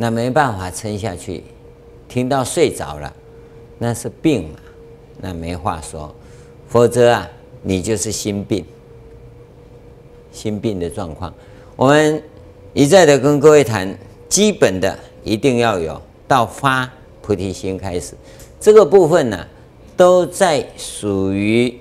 [0.00, 1.42] 那没办法撑下去，
[2.08, 3.12] 听到睡着了，
[3.78, 4.58] 那是病嘛。
[5.20, 6.14] 那没话说，
[6.68, 7.28] 否则啊，
[7.62, 8.64] 你就是心病，
[10.30, 11.34] 心病的状况。
[11.74, 12.22] 我们
[12.72, 16.88] 一再的跟各位谈，基本的一定要有到发
[17.20, 18.14] 菩提心开始，
[18.60, 19.44] 这个部分呢、
[19.96, 21.76] 都在属于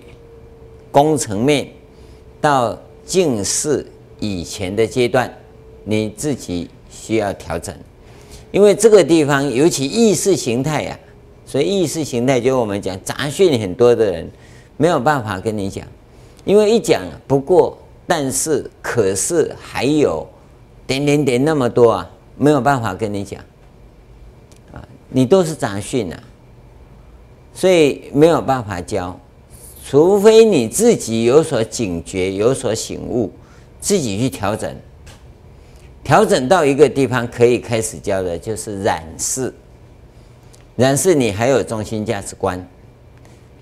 [0.92, 1.68] 工程面
[2.42, 2.76] 到
[3.06, 3.86] 净事
[4.20, 5.32] 以前的阶段，
[5.84, 7.76] 你自己需要调整，
[8.58, 11.46] 因为这个地方尤其意识形态呀、啊。
[11.46, 14.28] 所以意识形态就我们讲杂讯很多的人
[14.78, 15.86] 没有办法跟你讲，
[16.44, 20.28] 因为一讲不过，但是可是还有
[20.88, 23.40] 点点点那么多啊，没有办法跟你讲。
[24.74, 26.20] 啊，你都是杂讯啊，
[27.54, 29.18] 所以没有办法教，
[29.86, 33.32] 除非你自己有所警觉、有所醒悟，
[33.80, 34.76] 自己去调整，
[36.08, 39.54] 调整到一个地方可以开始教的，就是染色。
[40.78, 42.66] 染色你还有中心价值观，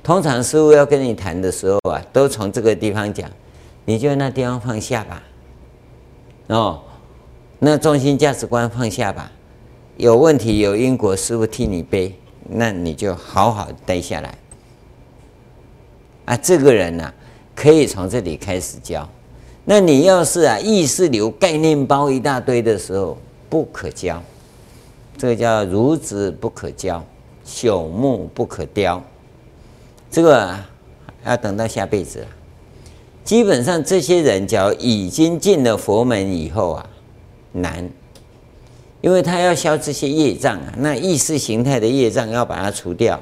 [0.03, 3.27] 通常师父要跟你谈的时候啊，都从这个地方讲，
[3.83, 5.23] 你就那地方放下吧，
[6.49, 6.83] 哦，
[7.57, 9.31] 那中心价值观放下吧，
[9.97, 12.13] 有问题有因果，师父替你背，
[12.47, 14.37] 那你就好好待下来。
[16.25, 17.11] 啊，这个人呢、
[17.55, 19.09] 可以从这里开始教。
[19.67, 23.17] 那你要是啊意识流概念包一大堆的时候，
[23.49, 24.21] 不可教。
[25.17, 27.03] 这个叫孺子不可教，
[27.45, 29.03] 朽木不可雕。
[30.11, 30.69] 这个啊，
[31.25, 32.27] 要等到下辈子了。
[33.23, 36.89] 基本上这些人，只要已经进了佛门以后啊，
[37.53, 37.89] 难，
[39.01, 43.19] 因为他要消这些业障啊，那意识形态的业障要把它除掉，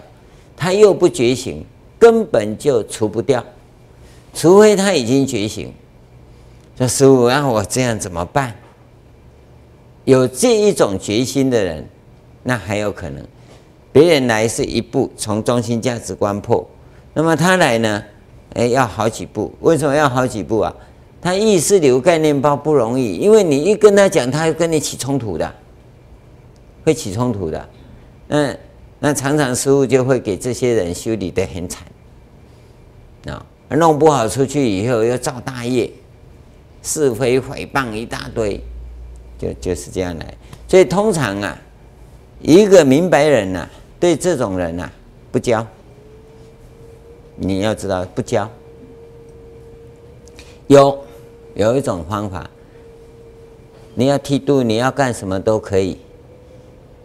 [0.58, 1.64] 他又不觉醒，
[1.98, 3.42] 根本就除不掉。
[4.34, 5.72] 除非他已经觉醒，
[6.78, 8.54] 说师父让我这样怎么办？
[10.06, 11.88] 有这一种决心的人，
[12.44, 13.24] 那还有可能。
[13.92, 16.68] 别人来是一步从中心价值观破，
[17.14, 18.04] 那么他来呢？
[18.56, 19.54] 哎，要好几步。
[19.62, 20.76] 为什么要好几步啊？
[21.22, 25.54] 他意识流概念包不容易，因为你一跟他讲，他会跟你起冲突的，
[26.84, 27.70] 会起冲突的。
[28.28, 28.56] 那
[29.00, 31.84] 那常常师父就会给这些人修理得很惨
[33.28, 35.90] 啊，弄不好出去以后要造大业，
[36.84, 38.62] 是非诽谤一大堆，
[39.40, 40.38] 就就是这样来。
[40.68, 41.58] 所以通常啊，
[42.42, 43.70] 一个明白人呐、啊，
[44.00, 44.94] 对这种人呐、啊，
[45.32, 45.66] 不教。
[47.36, 48.48] 你要知道，不教。
[50.68, 51.04] 有。
[51.56, 52.50] 有一种方法，
[53.94, 56.00] 你要剃度，你要干什么都可以，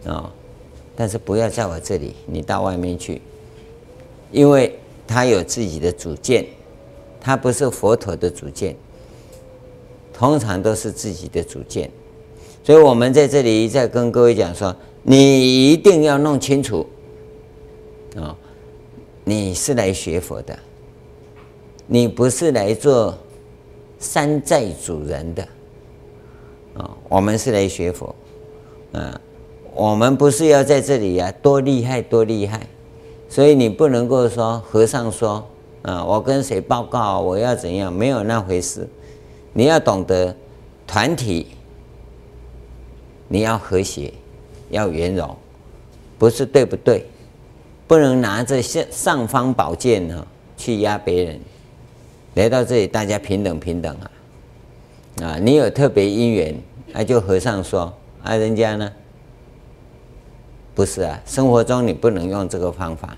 [0.07, 0.33] 啊、
[0.95, 3.21] 但是不要在我这里，你到外面去，
[4.31, 6.43] 因为他有自己的主见，
[7.21, 8.75] 他不是佛陀的主见，
[10.19, 11.89] 通常都是自己的主见，
[12.61, 16.85] 所以我们在这里一再跟各位讲说，你一定要弄清楚，
[18.17, 18.35] 啊、哦，
[19.23, 20.59] 你是来学佛的，
[21.87, 23.17] 你不是来做。
[23.97, 25.45] 山寨主人的
[26.75, 28.15] 啊，我们是来学佛，
[28.93, 29.19] 啊，
[29.75, 32.65] 我们不是要在这里呀，多厉害多厉害，
[33.27, 35.45] 所以你不能够说和尚说
[35.81, 38.87] 啊，我跟谁报告我要怎样，没有那回事，
[39.53, 40.35] 你要懂得
[40.85, 41.47] 团体，
[43.27, 44.13] 你要和谐，
[44.69, 45.35] 要圆融，
[46.17, 47.05] 不是对不对？
[47.87, 51.39] 不能拿着上尚方宝剑呢去压别人。
[52.35, 54.11] 来到这里，大家平等平等啊！
[55.23, 56.55] 啊，你有特别因缘，
[56.93, 57.91] 那就和尚说
[58.23, 58.91] 啊，人家呢？
[60.75, 63.17] 不是啊，生活中你不能用这个方法，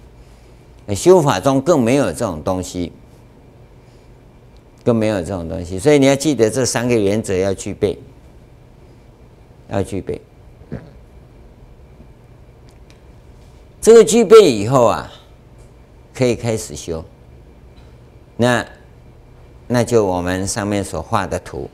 [0.95, 2.91] 修法中更没有这种东西，
[4.83, 5.79] 更没有这种东西。
[5.79, 7.97] 所以你要记得这三个原则要具备，
[9.69, 10.21] 要具备。
[13.81, 15.11] 这个具备以后啊，
[16.13, 17.03] 可以开始修。
[18.37, 18.65] 那。
[19.73, 21.69] 那就我们上面所画的图，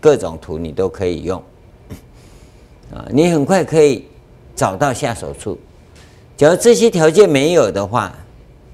[0.00, 1.40] 各种图你都可以用，
[2.92, 4.08] 啊，你很快可以
[4.56, 5.56] 找到下手处。
[6.36, 8.12] 假如这些条件没有的话，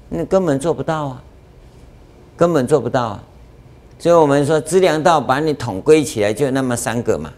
[0.09, 1.23] 那根本做不到啊，
[2.35, 3.23] 根本做不到啊。
[4.05, 7.33] 所以我们说资粮道把你统归起来，就那么三个嘛。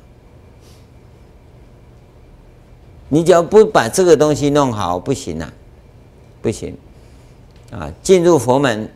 [3.08, 5.54] 你只要不把这个东西弄好，不行啊，
[6.42, 6.78] 不行
[7.72, 8.92] 啊，进入佛门。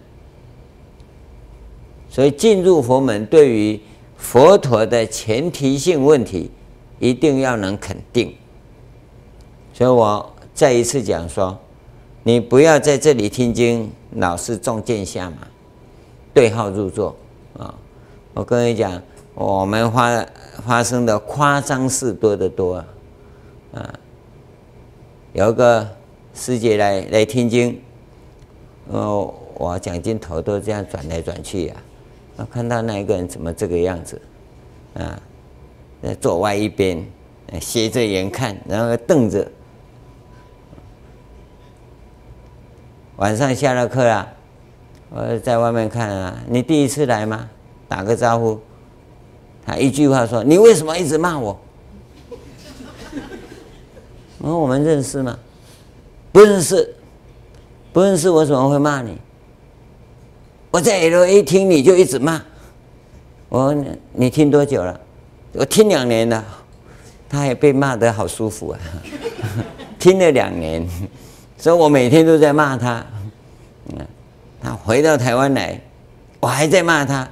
[2.10, 3.80] 所以进入佛门，对于
[4.18, 6.52] 佛陀的前提性问题，
[7.00, 8.36] 一定要能肯定。
[9.74, 11.58] 所以我再一次讲说，
[12.24, 15.48] 你不要在这里听经，老是中箭下马，
[16.34, 17.16] 对号入座
[17.58, 17.76] 啊！
[18.34, 19.02] 我跟你讲，
[19.36, 20.26] 我们发
[20.66, 22.76] 发生的夸张事多得多
[23.74, 23.94] 啊！
[25.34, 25.88] 有个
[26.34, 27.82] 师姐来来听经，
[28.88, 31.76] 哦，我讲经头都这样转来转去呀。
[32.38, 34.22] 我看到那一个人怎么这个样子，
[34.96, 35.22] 啊，
[36.02, 37.06] 在左外一边，
[37.60, 39.46] 斜着眼看，然后瞪着。
[43.18, 44.28] 晚上下了课了，
[45.14, 47.50] 我在外面看啊，你第一次来吗？
[47.90, 48.58] 打个招呼。
[49.66, 51.60] 他一句话说：“你为什么一直骂我？”
[54.40, 55.38] 我说：“我们认识吗？”
[56.32, 56.96] 不认识，
[57.92, 59.18] 不认识，我怎么会骂你？
[60.72, 62.42] 我在 L A 听你就一直骂，
[63.50, 64.98] 我说你听多久了？
[65.52, 66.42] 我听两年了，
[67.28, 68.80] 他也被骂得好舒服啊，
[70.00, 70.88] 听了两年，
[71.58, 73.06] 所以我每天都在骂他。
[74.62, 75.82] 他回到台湾来，
[76.40, 77.28] 我还在骂他。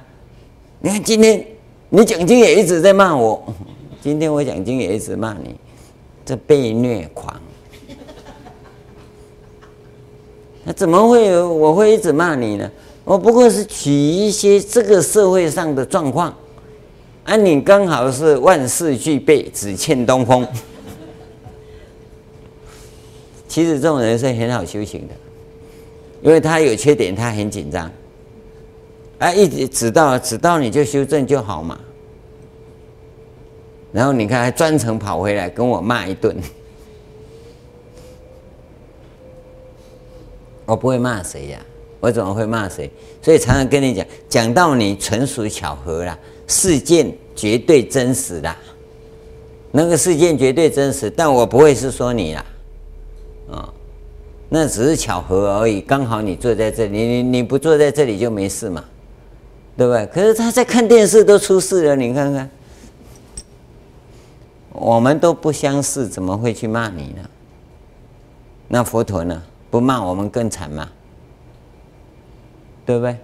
[0.80, 1.46] 你看今天
[1.88, 3.54] 你讲经也一直在骂我，
[4.02, 5.54] 今天我讲经也一直骂你，
[6.24, 7.40] 这被虐狂。
[10.64, 12.70] 那怎么会有我会一直骂你呢？
[13.04, 16.34] 我不过是取一些这个社会上的状况，
[17.24, 20.46] 啊，你刚好是万事俱备，只欠东风。
[23.48, 25.14] 其实这种人是很好修行的，
[26.22, 27.90] 因为他有缺点，他很紧张，
[29.18, 31.78] 啊，一直指到指到你就修正就好嘛。
[33.92, 36.36] 然后你看，还专程跑回来跟我骂一顿，
[40.66, 41.60] 我不会骂谁呀。
[41.98, 42.90] 我怎么会骂谁？
[43.20, 48.56] 所以常常跟你讲，讲到你纯属巧合啦，事件绝对真实啦。
[49.70, 52.44] 那个事件绝对真实，但我不会是说你啦，
[53.50, 53.74] 啊、
[54.52, 55.80] 那只是巧合而已。
[55.80, 58.84] 刚好你坐在这里，你你不坐在这里就没事嘛，
[59.76, 60.04] 对不对？
[60.06, 62.50] 可是他在看电视都出事了，你看看，
[64.72, 67.22] 我们都不相识，怎么会去骂你呢？
[68.68, 69.40] 那佛陀呢？
[69.70, 70.88] 不骂我们更惨吗？
[72.84, 73.16] 对不对？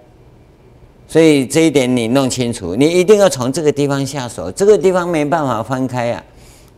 [1.08, 4.50] 所以这一点你弄清楚，你一定要从这个地方下手。
[4.52, 6.24] 这个地方没办法翻开啊，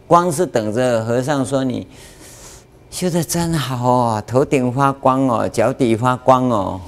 [0.07, 1.87] 光是等着和尚说你
[2.91, 6.81] 修的真好哦，头顶发光哦，脚底发光哦，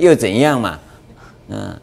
[0.00, 0.78] 又怎样嘛？
[1.48, 1.78] 嗯，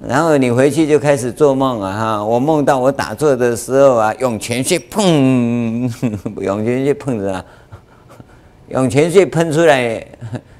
[0.00, 5.90] 然后你回去就开始做梦啊哈，我梦到我打坐的时候啊，涌泉穴砰，
[6.40, 7.44] 涌泉穴碰着啊，
[8.68, 10.04] 涌泉穴喷出来，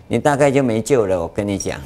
[0.06, 1.20] 你大概就没救了。
[1.20, 1.80] 我跟你讲。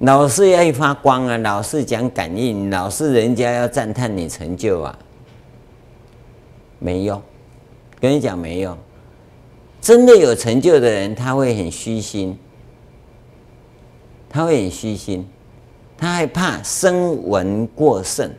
[0.00, 4.98] 老是要发光啊，老是讲感应，老是人家要赞叹你成就啊，
[6.78, 7.20] 没用，
[8.00, 8.76] 跟你讲没用。
[9.80, 12.36] 真的有成就的人，他会很虚心，
[14.28, 15.28] 他会很虚心，
[15.96, 18.30] 他害怕声闻过剩，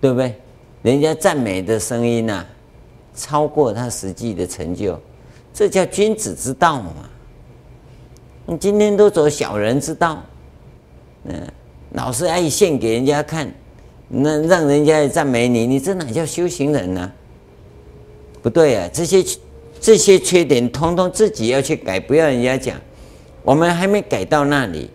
[0.00, 0.34] 对不对？
[0.82, 2.44] 人家赞美的声音呐、
[3.14, 5.00] 超过他实际的成就，
[5.54, 6.92] 这叫君子之道嘛。
[8.44, 10.22] 你今天都走小人之道。
[11.24, 11.40] 嗯，
[11.92, 13.48] 老是爱现给人家看，
[14.08, 17.12] 那让人家赞美你，你这哪叫修行人呢、
[18.42, 19.24] 不对啊，这些
[19.80, 22.76] 这些缺点，通通自己要去改，不要人家讲。
[23.44, 24.90] 我们还没改到那里，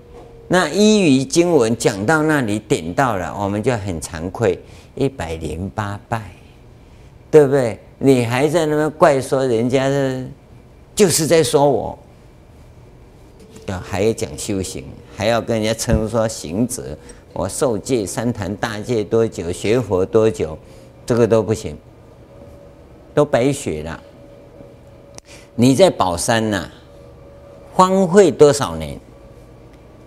[0.47, 4.59] 那依于经文讲到那里点到了，我们就很惭愧，
[4.95, 6.31] 一百零八拜，
[7.31, 7.79] 对不对？
[7.97, 10.23] 你还在那边怪说人家的，
[10.95, 11.97] 就是在说我，
[13.65, 14.83] 要还要讲修行。
[15.15, 16.95] 还要跟人家称说行者，
[17.33, 20.55] 我受戒三坛大戒多久，学佛多久，
[21.07, 21.75] 这个都不行，
[23.17, 23.99] 都白学了。
[25.55, 26.71] 你在宝山呐、啊，
[27.73, 28.99] 荒废多少年？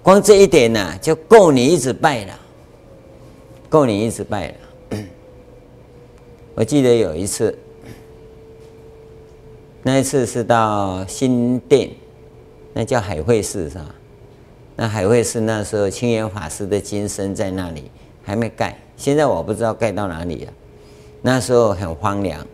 [0.00, 2.38] 光这一点呐、就够你一直拜了，
[3.68, 4.98] 够你一直拜了。
[6.54, 7.58] 我记得有一次，
[9.82, 11.90] 那一次是到新店，
[12.72, 13.92] 那叫海会寺是吧？
[14.76, 17.90] 那海会寺那时候，清源法师的金身在那里，
[18.22, 18.78] 还没盖。
[18.96, 20.52] 现在我不知道盖到哪里了。
[21.22, 22.46] 那时候很荒凉，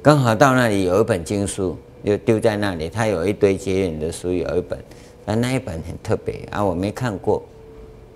[0.00, 2.88] 刚好到那里有一本经书，就丢在那里。
[2.88, 4.78] 他有一堆结缘的书，有一本，
[5.26, 7.42] 啊，那一本很特别啊，我没看过，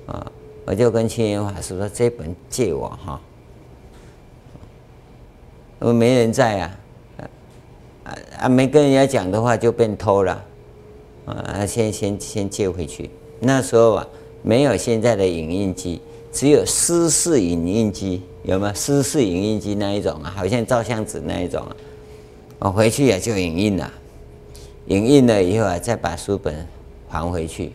[0.07, 0.31] 啊，
[0.65, 3.21] 我就跟清源法师说：“这本借我哈。”
[5.81, 6.79] 我没人在啊，
[8.05, 10.45] 啊啊，没跟人家讲的话就变偷了。
[11.25, 13.11] 啊，先先先借回去。
[13.41, 14.07] 那时候啊，
[14.43, 18.75] 没有现在的影印机，只有湿式影印机，有没有？
[18.75, 21.77] 湿式影印机那一种啊，好像照相纸那一种啊。
[22.59, 23.91] 我回去也就影印了，
[24.87, 26.67] 影印了以后啊，再把书本
[27.09, 27.73] 还回去。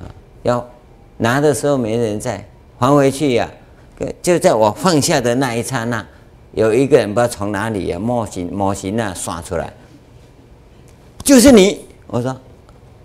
[0.00, 0.04] 啊，
[0.42, 0.68] 要
[1.16, 2.46] 拿的时候没人在，
[2.78, 3.48] 还回去呀，
[4.20, 6.04] 就在我放下的那一刹那，
[6.52, 9.72] 有一个人不知道从哪里啊，模型模型啊刷出来，
[11.22, 11.84] 就是你。
[12.08, 12.36] 我说，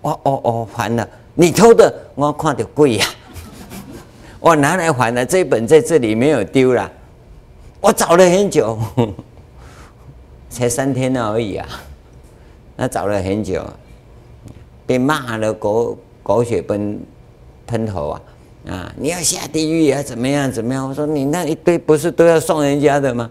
[0.00, 3.06] 我我我还了，你偷的，我看着贵呀，
[4.42, 5.24] 我拿来还了。
[5.24, 6.90] 这一本在这里没有丢了，
[7.80, 8.76] 我找了很久，
[10.50, 11.66] 才三天而已啊，
[12.74, 13.64] 那找了很久，
[14.84, 17.00] 被骂了狗狗血喷
[17.68, 18.22] 喷头啊
[18.68, 18.94] 啊！
[18.96, 20.02] 你要下地狱啊？
[20.02, 20.88] 怎么样怎么样？
[20.88, 23.30] 我说你那一堆不是都要送人家的吗？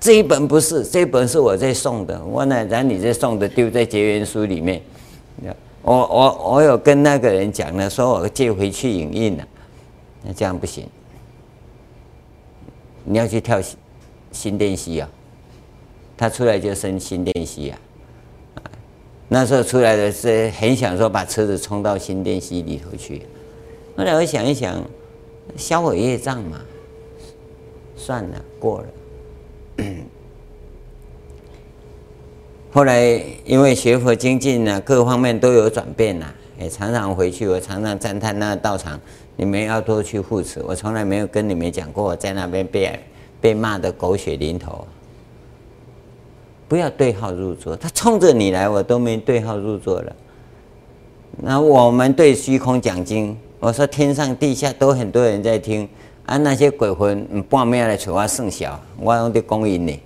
[0.00, 2.18] 这一本不是，这一本是我在送的。
[2.24, 4.80] 我哪让你在送的丢在结缘书里面？
[5.82, 9.44] 我我我有跟那个人讲了，说我借回去影印了。
[10.24, 10.88] 那这样不行，
[13.04, 13.76] 你要去跳新
[14.30, 15.08] 新电溪啊。
[16.16, 17.78] 他出来就升新电溪啊。
[19.28, 23.22] 那时候出来的是很想说把车子冲到新电溪里头去。
[23.96, 24.84] 后来我想一想，
[25.56, 26.60] 消我业障嘛，
[27.96, 29.84] 算了，过了。
[32.72, 39.00] 后来因为学佛精进呢，各方面都有转变呐，也常常回去，我常常赞叹那个道场，
[39.36, 40.62] 你们要多去护持。
[40.66, 42.98] 我从来没有跟你们讲过，我在那边被
[43.40, 44.86] 被骂的狗血淋头。
[46.68, 50.16] 不要对号入座，他冲着你来，我都没对号入座了。
[51.36, 55.88] 那我们对虚空讲经，我说天上地下都很多人在听。
[56.24, 60.00] 啊，那些鬼魂半夜来找我算小，我用的公允呢。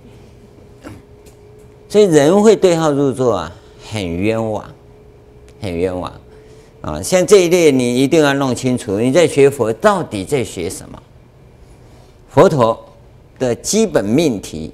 [1.87, 3.55] 所以人会对号入座啊，
[3.91, 4.65] 很冤枉，
[5.61, 6.11] 很冤枉
[6.87, 7.01] 啊！
[7.01, 10.97] 像这一类，你一定要弄清楚，你在学佛到底在学什么？
[12.29, 12.87] 佛陀
[13.37, 14.71] 的基本命题：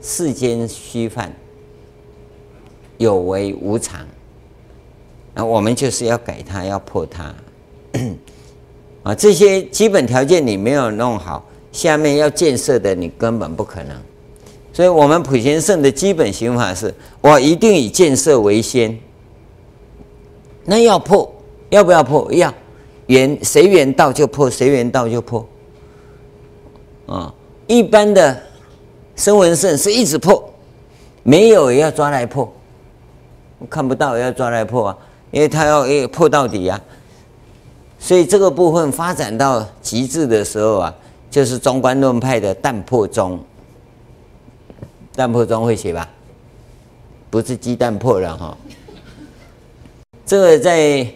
[0.00, 1.32] 世间虚幻，
[2.98, 4.06] 有为无常。
[5.34, 7.34] 那我们就是要改它，要破它。
[9.02, 13.96] 啊，这些基本条件你没有弄好，下面要建设的你根本不可能。
[14.72, 18.96] 所以，我们普贤圣的基本行法是：我一定以建设为先，
[20.64, 21.30] 那要破，
[21.70, 22.32] 要不要破？
[22.32, 22.52] 要，
[23.06, 25.46] 缘随缘到就破，随缘到就破。
[27.06, 27.32] 啊，
[27.66, 28.42] 一般的
[29.14, 30.50] 声闻乘是一直破，
[31.22, 32.50] 没有也要抓来破，
[33.68, 34.98] 看不到也要抓来破啊，
[35.30, 36.80] 因为他要诶破到底啊。
[37.98, 40.94] 所以这个部分发展到极致的时候啊，
[41.30, 43.38] 就是中观论派的淡破中。
[45.14, 46.08] 淡破中会写吧？
[47.30, 48.56] 不是鸡蛋破了哈。
[50.26, 51.06] 这个在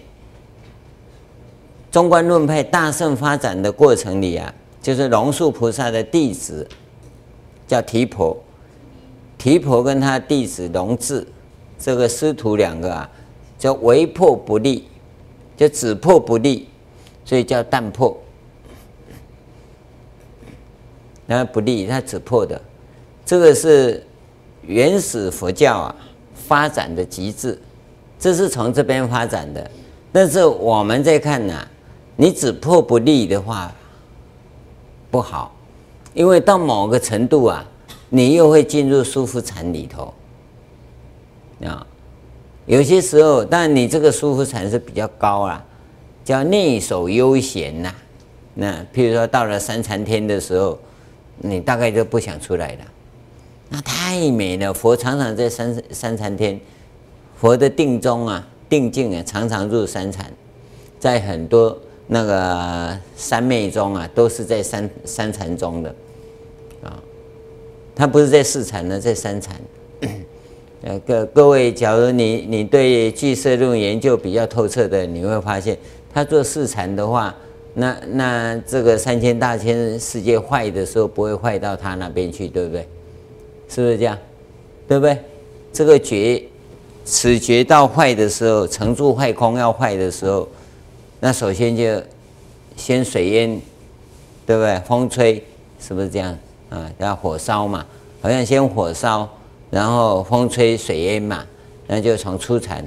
[1.91, 4.53] 中观论派大乘发展的过程里啊，
[4.83, 6.69] 就是龙树菩萨的弟子
[7.67, 8.37] 叫提婆，
[9.39, 11.27] 提婆跟他弟子龙智
[11.79, 13.11] 这个师徒两个啊，
[13.59, 14.87] 叫唯破不立，
[15.57, 16.69] 就只破不立，
[17.25, 18.17] 所以叫但破。
[21.25, 22.61] 那不立，他只破的。
[23.25, 24.07] 这个是
[24.63, 25.97] 原始佛教啊
[26.35, 27.61] 发展的极致，
[28.19, 29.71] 这是从这边发展的。
[30.11, 31.55] 但是我们在看呢、
[32.17, 33.73] 你只破不立的话
[35.11, 35.55] 不好，
[36.15, 37.65] 因为到某个程度啊，
[38.09, 40.13] 你又会进入舒服禅里头
[41.65, 41.87] 啊。
[42.67, 45.65] 有些时候，但你这个舒服禅是比较高啊，
[46.25, 47.95] 叫内守悠闲呐。
[48.55, 50.79] 那譬如说到了三禅天的时候，
[51.39, 52.79] 你大概就不想出来了。
[53.71, 54.73] 那太美了！
[54.73, 56.59] 佛常常在三三禅天，
[57.41, 60.31] 佛的定中啊、定境啊，常常入三禅，
[60.99, 65.95] 在很多那个三昧中啊，都是在三三禅中的
[66.83, 67.01] 啊。
[67.95, 69.55] 他不是在四禅呢，在三禅。
[70.83, 75.77] 呃，各各位，假如你你对俱舍论研究比较透彻的，你会发现，
[76.15, 77.35] 他做四禅的话，
[77.75, 82.87] 那那这个三千大千世界坏的时候，不会坏到他那边去，对不对？
[83.69, 84.17] 是不是这样？
[84.87, 85.19] 对不对？
[85.73, 86.43] 这个觉，
[87.11, 90.47] 此觉到坏的时候，成住坏空要坏的时候，
[91.21, 92.03] 那首先就
[92.77, 93.59] 先水淹，
[94.45, 94.79] 对不对？
[94.81, 95.43] 风吹，
[95.81, 96.39] 是不是这样？
[96.69, 97.87] 啊，要火烧嘛，
[98.21, 99.27] 好像先火烧，
[99.71, 101.47] 然后风吹水淹嘛，
[101.87, 102.85] 那就从初禅、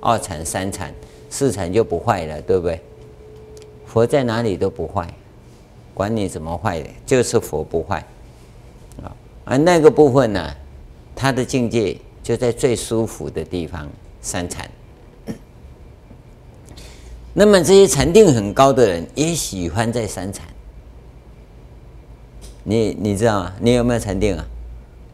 [0.00, 0.94] 二禅、三禅、
[1.28, 2.80] 四禅就不坏了，对不对？
[3.84, 5.12] 佛在哪里都不坏，
[5.92, 7.98] 管你怎么坏的，就是佛不坏
[9.02, 9.10] 啊。
[9.44, 10.54] 而那个部分呢，
[11.16, 13.86] 他的境界就在最舒服的地方，
[14.22, 14.68] 三禅。
[17.34, 20.46] 那么这些禅定很高的人也喜欢在三禅。
[22.62, 23.52] 你你知道吗？
[23.60, 24.46] 你有没有禅定啊？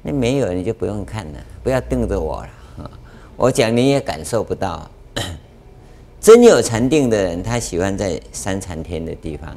[0.03, 2.91] 你没有，你就不用看了，不要瞪着我了。
[3.37, 4.89] 我讲你也感受不到。
[6.21, 9.57] 真有禅定的人，他喜欢在三禅天的地方。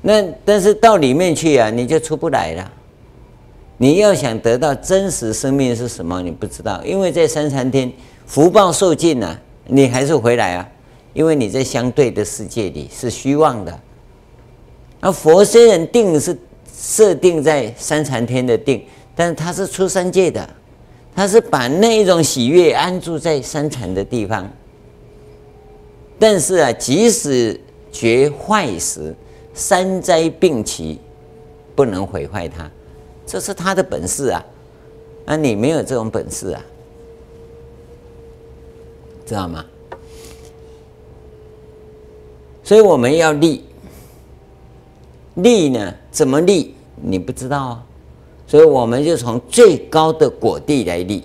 [0.00, 2.72] 那但是到里面去啊，你就出不来了。
[3.78, 7.90] 你要想得到真实生命是什么，你不知道，因为在三禅天
[8.26, 10.68] 福报受尽了，你还是回来啊，
[11.14, 13.80] 因为你在相对的世界里是虚妄的。
[15.00, 16.36] 而佛虽然定是
[16.76, 20.48] 设定在三禅天的定，但是他是出三界的，
[21.14, 24.48] 他是把那一种喜悦安住在三禅的地方。
[26.18, 27.58] 但是啊，即使
[27.90, 29.14] 觉坏时。
[29.54, 31.00] 三灾并齐，
[31.74, 32.70] 不能毁坏它，
[33.28, 34.42] 这是他的本事啊！
[35.26, 36.64] 那你没有这种本事啊，
[39.26, 39.62] 知道吗？
[42.64, 43.62] 所以我们要立，
[45.34, 45.94] 立呢？
[46.10, 46.74] 怎么立？
[46.96, 47.84] 你不知道啊！
[48.46, 51.22] 所以我们就从最高的果地来立，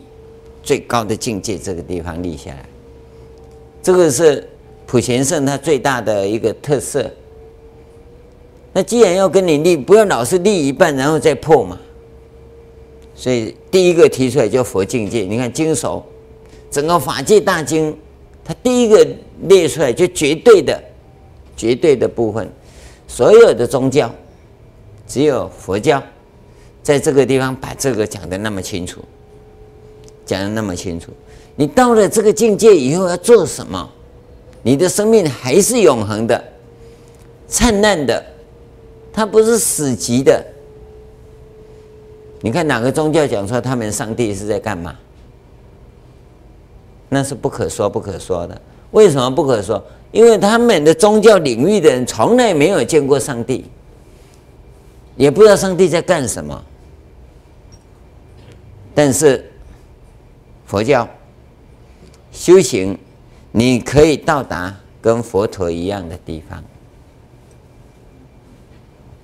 [0.61, 2.65] 最高的境界这个地方立下来。
[3.81, 4.45] 这个是
[4.85, 7.09] 普贤圣他最大的一个特色。
[8.73, 11.79] 那既然要跟你立，不要老是立一半然后再破嘛。
[13.15, 15.21] 所以第一个提出来叫佛境界。
[15.21, 16.03] 你看经手，
[16.71, 17.95] 整个法界大经，
[18.43, 19.07] 它第一个
[19.43, 20.83] 列出来就绝对的、
[21.55, 22.51] 绝对的部分。
[23.07, 24.13] 所有的宗教，
[25.07, 26.01] 只有佛教，
[26.81, 29.01] 在这个地方把这个讲得那么清楚，
[30.25, 31.11] 讲得那么清楚。
[31.55, 33.89] 你到了这个境界以后要做什么？
[34.63, 36.43] 你的生命还是永恒的、
[37.47, 38.23] 灿烂的。
[39.11, 40.43] 它不是死寂的。
[42.43, 44.93] 你看哪个宗教讲说他们上帝是在干嘛？
[47.07, 48.61] 那是不可说不可说的。
[48.91, 49.81] 为什么不可说？
[50.11, 53.63] 因为他们的宗教领域的人从来没有见过上帝，
[55.15, 56.61] 也不知道上帝在干什么。
[58.93, 59.49] 但是
[60.65, 61.07] 佛教
[62.33, 62.99] 修行，
[63.53, 66.61] 你可以到达跟佛陀一样的地方。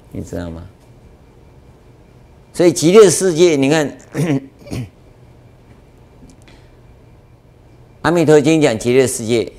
[0.09, 0.63] 你知道吗？
[2.60, 3.97] 所以极乐世界，你看，
[8.03, 9.49] 阿弥陀经讲极乐世界，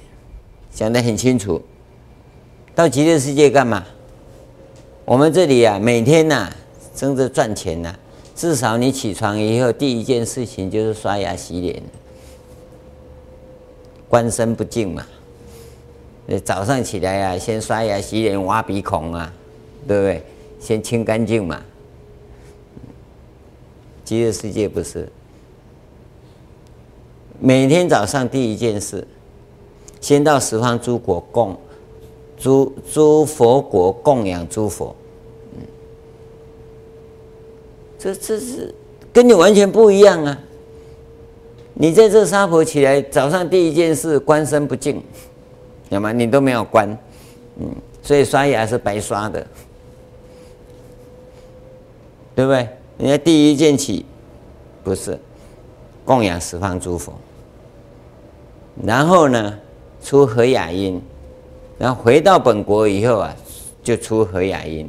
[0.70, 1.62] 讲得很清楚。
[2.74, 3.86] 到极乐世界干嘛？
[5.06, 6.56] 我们这里啊，每天呐、啊，
[6.94, 7.98] 争着赚钱呐、啊。
[8.36, 11.82] 至少你起床以后，第一件事情就是刷牙洗脸，
[14.10, 15.06] 观身不净嘛。
[16.44, 19.32] 早上起来啊，先刷牙洗脸，挖鼻孔啊，
[19.88, 20.22] 对不对？
[20.60, 21.62] 先清干净嘛。
[24.10, 25.08] 极乐世界不是，
[27.38, 29.06] 每天早上第一件事，
[30.00, 31.56] 先到十方诸国供，
[32.36, 34.96] 诸诸佛国供养诸佛。
[35.54, 35.62] 嗯，
[38.00, 38.74] 这这是
[39.12, 40.36] 跟你完全不一样啊！
[41.74, 45.00] 你在这沙婆起来，早上第一件事观身不净，
[45.88, 46.98] 那么你都没有观，
[47.60, 49.46] 嗯，所以刷牙是白刷的。
[52.34, 52.68] 对不对？
[53.00, 54.04] 人家第一件起，
[54.84, 55.18] 不是
[56.04, 57.14] 供养十方诸佛，
[58.84, 59.58] 然后呢，
[60.02, 61.00] 出和雅音，
[61.78, 63.34] 然后回到本国以后啊，
[63.82, 64.86] 就出和雅音，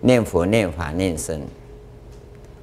[0.00, 1.40] 念佛、念法、念僧。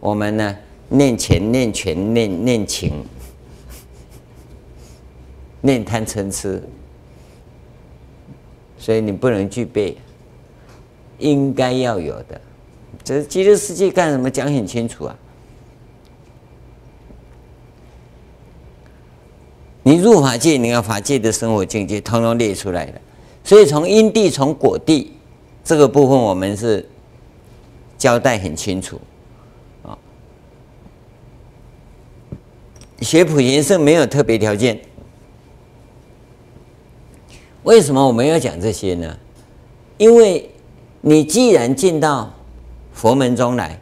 [0.01, 0.57] 我们呢，
[0.89, 3.05] 念钱、念权、念念情，
[5.61, 6.61] 念贪嗔痴，
[8.77, 9.95] 所以你不能具备，
[11.17, 12.41] 应该要有的。
[13.07, 14.29] 这极乐世界干什么？
[14.29, 15.17] 讲很清楚啊！
[19.83, 23.01] 你入法界，你要法界的生活境界，统统列出来了。
[23.45, 25.13] 所以从因地、从果地
[25.63, 26.85] 这个部分，我们是
[27.97, 28.99] 交代很清楚
[29.83, 29.97] 啊。
[32.99, 34.81] 学普贤圣没有特别条件，
[37.63, 39.17] 为什么我们要讲这些呢？
[39.97, 40.51] 因为
[40.99, 42.33] 你既然进到
[42.97, 43.79] 佛门中来，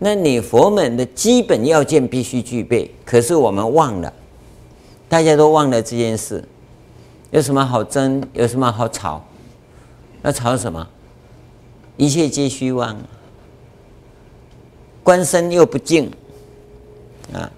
[0.00, 2.92] 那你佛门的基本要件必须具备。
[3.04, 4.12] 可是我们忘了，
[5.08, 6.44] 大家都忘了这件事。
[7.30, 8.20] 有什么好争？
[8.32, 9.24] 有什么好吵？
[10.22, 10.84] 要吵什么？
[11.96, 12.96] 一切皆虚妄，
[15.04, 16.10] 观身又不净
[17.32, 17.48] 啊！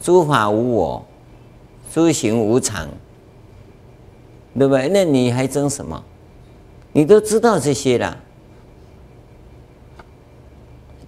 [0.00, 1.04] 诸法无我，
[1.92, 2.88] 诸行无常，
[4.58, 4.88] 对不对？
[4.88, 6.02] 那你还争什么？
[6.94, 8.16] 你都知道这些了，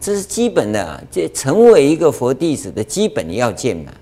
[0.01, 3.93] 这是基本的，这成为一个佛弟子的基本要件嘛。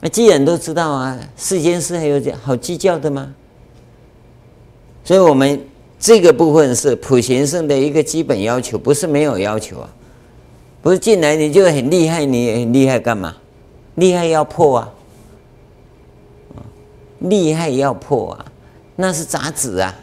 [0.00, 3.34] 那既然都知道啊，世间事还有这好计较的吗？
[5.04, 5.64] 所以我们
[5.96, 9.88] 这个部分是普贤圣的一个基本要求，不是没有要求啊。
[10.82, 13.36] 不是进来你就很厉害，你很厉害干嘛？
[13.94, 14.92] 厉害要破啊，
[17.20, 18.52] 厉害要破啊。
[18.96, 19.94] 那是杂质啊，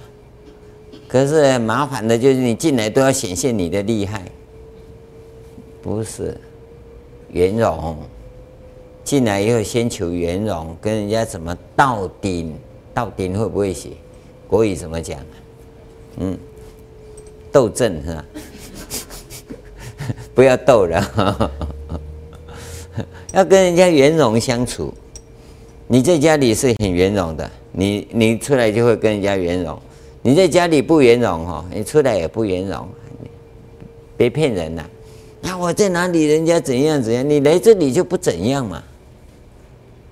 [1.08, 4.24] 可是麻烦的就是你进来都要显现你的厉害，
[5.82, 6.39] 不是
[7.32, 7.98] 圆融，
[9.04, 12.56] 进来以后先求圆融，跟人家怎么到顶，
[12.94, 13.89] 到顶会不会写？
[14.48, 15.20] 国语怎么讲？
[16.18, 16.38] 嗯，
[17.52, 18.26] 斗阵是吧？
[20.36, 21.52] 不要斗了，
[23.34, 24.94] 要跟人家圆融相处。
[25.88, 27.50] 你在家里是很圆融的。
[27.74, 29.78] 你你出来就会跟人家圆融，
[30.21, 32.88] 你在家里不圆融哈，你出来也不圆融，
[34.15, 34.84] 别骗人呐！
[35.41, 38.82] 那我在哪里，人家怎样怎样，你来这里就不怎样嘛，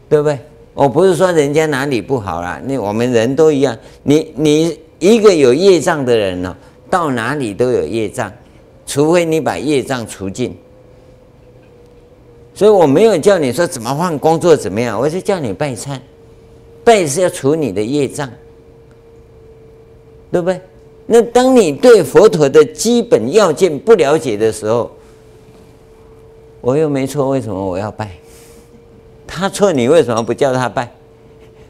[0.10, 0.38] 对不对？
[0.74, 6.58] 我不是说人家哪里不好啦，那我们人都一样，你你一个有业障的人呢，
[6.90, 8.32] 到哪里都有业障，
[8.86, 10.58] 除非你把业障除尽。
[12.54, 16.00] 所以我没有叫你说怎么换工作怎么样，我是叫你拜忏。
[16.84, 18.30] 拜是要除你的业障，
[20.32, 20.60] 对不对？
[21.06, 24.90] 那当你对佛陀的基本要件不了解的时候，
[26.62, 28.12] 我又没错，为什么我要拜？
[29.28, 30.90] 他错，你为什么不叫他拜？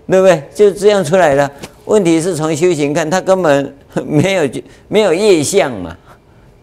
[0.07, 0.43] 对不对？
[0.53, 1.51] 就这样出来了。
[1.85, 4.49] 问题是从修行看，他根本没有
[4.87, 5.97] 没有业相嘛，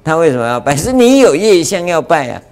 [0.05, 0.77] 他为什么要拜？
[0.77, 2.43] 是你有业相要拜啊，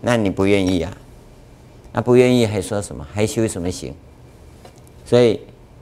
[0.00, 0.92] 那你不愿意啊？
[1.94, 3.06] 他不愿意，还说什么？
[3.12, 3.94] 还修什么行？
[5.06, 5.38] 所以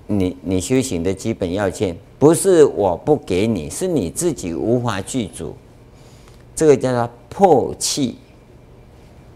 [0.07, 5.57] 你你修行的基本要件，不是我不给你，是你自己无法具足。
[6.55, 8.19] 这个叫做破气，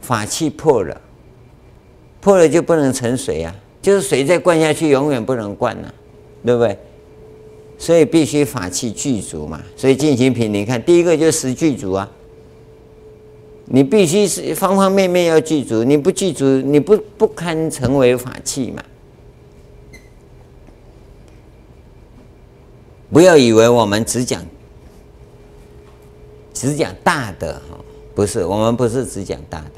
[0.02, 1.00] 法器破了，
[2.20, 3.56] 破了就不能成水啊！
[3.80, 5.94] 就是水再灌下去，永远不能灌了，
[6.44, 6.78] 对不对？
[7.78, 9.62] 所以必须法器具足嘛。
[9.76, 12.10] 所以进行品，你看第一个就是实具足啊。
[13.66, 18.82] 你必须是方方面面要具足，你不具足，你不不堪成为法器嘛。
[23.12, 24.44] 不要以为我们只讲
[26.52, 27.78] 只讲大的哈，
[28.14, 29.72] 不是，我们不是只讲大的，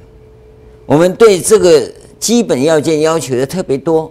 [0.87, 4.11] 我们对这个基本要件要求的特别多，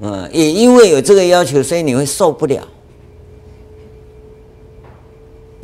[0.00, 2.66] 嗯，也因为有这个要求，所以你会受不了。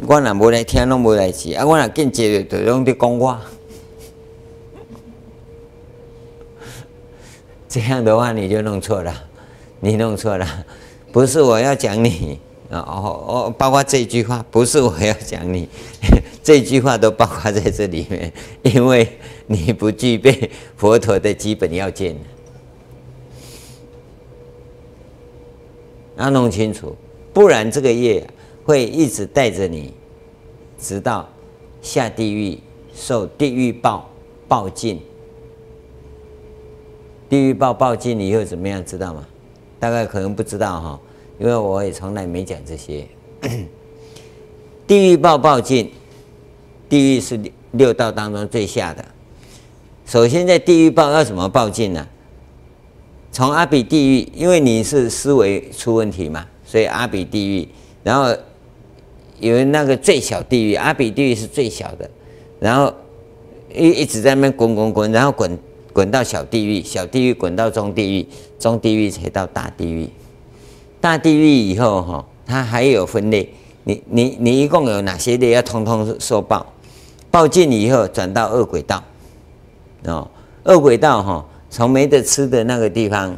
[0.05, 1.65] 我若无来听，拢无来记啊！
[1.65, 3.39] 我若紧接着就拢在讲我，
[7.69, 9.15] 这样的话你就弄错了，
[9.81, 10.47] 你弄错了，
[11.13, 12.39] 不是我要讲你。
[12.71, 15.69] 哦哦，包括这句话，不是我要讲你，
[16.43, 18.33] 这句话都包括在这里面，
[18.63, 19.07] 因为
[19.47, 22.17] 你不具备佛陀的基本要件，
[26.17, 26.97] 要弄清楚，
[27.33, 28.27] 不然这个业。
[28.65, 29.93] 会一直带着你，
[30.79, 31.29] 直到
[31.81, 32.59] 下地狱
[32.95, 34.09] 受地狱报
[34.47, 35.01] 报尽。
[37.29, 38.85] 地狱报报尽以后怎么样？
[38.85, 39.27] 知道吗？
[39.81, 41.01] 大概可能不知道哈，
[41.39, 43.05] 因为我也从来没讲这些。
[44.87, 45.91] 地狱报报尽，
[46.89, 47.41] 地狱是
[47.73, 49.05] 六道当中最下的。
[50.07, 52.07] 首先在地狱报要怎么报尽呢？
[53.33, 57.69] 从阿鼻地狱，因为你是思维出问题嘛，所以阿鼻地狱，
[58.05, 58.33] 然后。
[59.43, 62.09] 有那个最小地狱，阿比地狱是最小的，
[62.61, 62.95] 然后
[63.75, 65.59] 一一直在那边滚滚滚，然后滚
[65.93, 68.27] 滚到小地狱，小地狱滚到中地狱，
[68.57, 70.09] 中地狱才到大地狱。
[71.01, 76.65] 大地狱以后哈，它还有分类，你你你一共有哪些类要通通受报？
[77.29, 79.03] 报尽以后转到恶鬼道，
[80.05, 80.31] 哦，
[80.63, 83.37] 恶鬼道哈，从没得吃的那个地方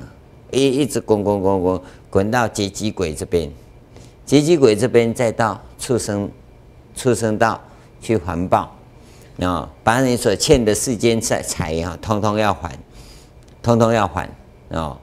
[0.50, 1.80] 一一直滚滚滚滚
[2.10, 3.50] 滚到劫机鬼这边。
[4.26, 6.30] 劫机鬼这边再到畜生，
[6.96, 7.60] 畜生道
[8.00, 8.74] 去还报，
[9.38, 12.72] 啊，把你所欠的世间债财啊，通通要还，
[13.62, 14.26] 通通要还，
[14.70, 14.96] 啊，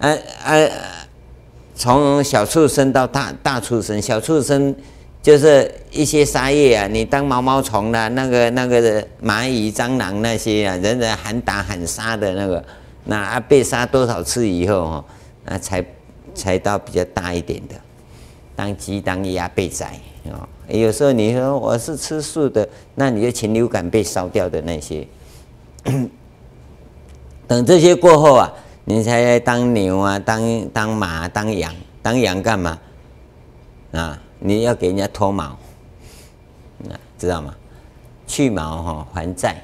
[0.00, 0.10] 啊
[0.44, 0.68] 啊，
[1.74, 4.76] 从小畜生到大大畜生，小畜生
[5.22, 12.62] 就是一些杀业啊，你当毛毛虫啦，那个那个蚂蚁、蟑螂那些啊，人人喊打喊杀的那个，
[13.04, 15.04] 那啊被杀多少次以后哦，
[15.46, 15.82] 那才
[16.34, 17.74] 才到比较大一点的。
[18.54, 19.98] 当鸡当鸭被宰
[20.30, 20.48] 啊！
[20.68, 25.06] 有时候你说我是吃素的，那你就禽流感被烧掉的那些，
[27.46, 28.52] 等这些过后啊，
[28.84, 32.78] 你才来当牛啊，当当马，当羊，当羊干嘛？
[33.92, 37.54] 啊，你要给人家脱毛，啊，知道吗？
[38.26, 39.56] 去毛哈，还债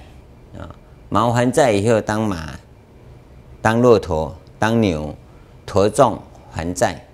[0.59, 0.65] 啊，
[1.09, 2.51] 毛还债以后当马，
[3.61, 5.15] 当骆驼，当牛，
[5.67, 6.19] 驮重
[6.51, 7.05] 还债，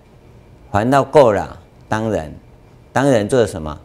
[0.70, 1.59] 还到够了。
[1.88, 2.32] 当人，
[2.93, 3.78] 当人做什么？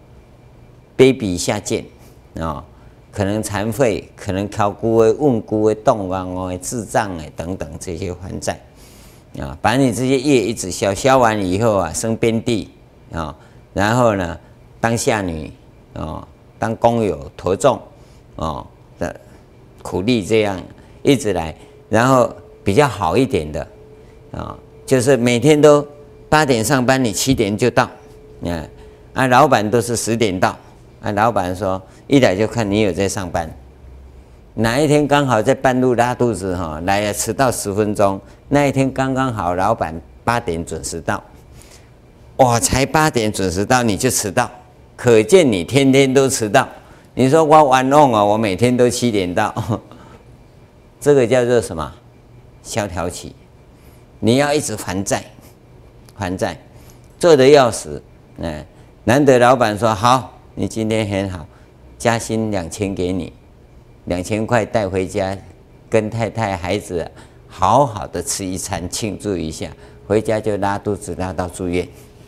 [0.97, 1.85] 卑鄙下贱
[2.39, 2.63] 啊！
[3.11, 8.59] 可能残废，可能考古为问古为动啊，哦，智障哎等等这些还债
[9.39, 12.71] 啊，把你这些业一直消消完以后啊，生边地
[13.11, 13.35] 啊，
[13.73, 14.37] 然后呢，
[14.79, 15.51] 当下女
[15.93, 16.27] 啊，
[16.57, 17.79] 当工友驮重
[18.35, 18.65] 啊
[18.97, 19.15] 的
[19.81, 20.59] 苦力这样
[21.03, 21.55] 一直来，
[21.89, 22.33] 然后
[22.63, 23.67] 比较好一点的
[24.31, 25.85] 啊，就是每天都。
[26.27, 27.83] 八点上班，你七点就到，
[28.43, 28.67] 啊，
[29.16, 30.55] 啊，老板都是十点到，
[31.01, 33.49] 啊，老板说一来就看你有在上班，
[34.53, 41.24] 哪一天刚好在半路拉肚子哈，来了迟到十分钟，那一天刚刚好老板八点准时到，
[42.36, 44.51] 我才八点准时到你就迟到，
[44.95, 46.68] 可见你天天都迟到。
[47.13, 49.82] 你说我玩弄啊，我每天都七点到，
[50.99, 51.89] 这个叫做什么？
[52.61, 53.34] 萧条期，
[54.20, 55.24] 你要一直还债。
[56.18, 56.57] 还债，
[57.20, 58.01] 做得要死，
[58.38, 58.66] 嗯，
[59.07, 61.45] 难得老板说好，你今天很好，
[61.95, 63.31] 加薪两千给你，
[64.05, 65.37] 两千块带回家，
[65.87, 67.07] 跟太太孩子
[67.47, 69.69] 好好的吃一餐庆祝一下，
[70.07, 71.87] 回家就拉肚子拉到住院，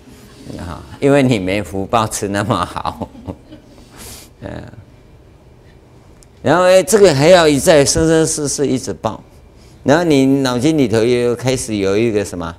[0.59, 3.09] 啊，因为你没福报吃那么好，
[4.41, 4.63] 嗯，
[6.43, 9.23] 然后哎，这个还要一再生生世世一直报，
[9.83, 12.55] 然后你脑筋里头又开始有一个什么？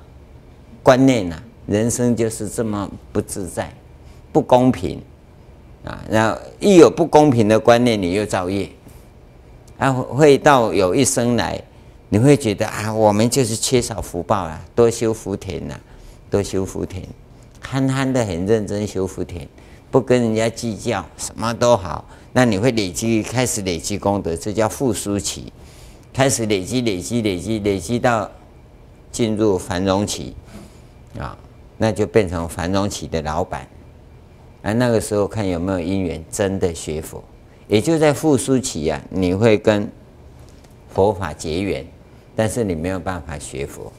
[0.83, 3.71] 观念呐、啊，人生就是这么不自在，
[4.31, 5.01] 不公平。
[5.85, 6.03] 啊！
[6.09, 8.69] 然后一有不公平的观念，你又造业，
[9.77, 11.59] 啊，会到有一生来，
[12.09, 15.79] 你会觉得啊，我们就是缺少福报啊，多修福田呐、
[16.29, 17.01] 多修福田，
[17.61, 19.47] 憨憨的很认真修福田，
[19.89, 22.03] 不跟人家计较，什么都好，
[22.33, 25.51] 那你会累积，开始累积功德，这叫复苏期，
[26.13, 28.29] 开始累积累积累积累积到
[29.13, 30.35] 进入繁荣期。
[31.17, 31.37] 啊，
[31.77, 33.65] 那就变成繁荣期的老板，
[34.61, 37.23] 而那个时候看有没有因缘真的学佛，
[37.67, 39.89] 也就在复苏期啊，你会跟
[40.93, 41.85] 佛法结缘，
[42.35, 43.91] 但是你没有办法学佛。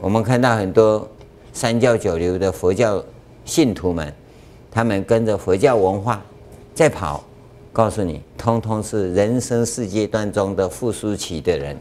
[0.00, 1.08] 我们看到很多
[1.52, 3.02] 三教九流的佛教
[3.44, 4.12] 信徒们，
[4.70, 6.22] 他们跟着佛教文化
[6.74, 7.24] 在跑，
[7.72, 11.76] 告诉你，通通是人生四阶段中的复苏期的人。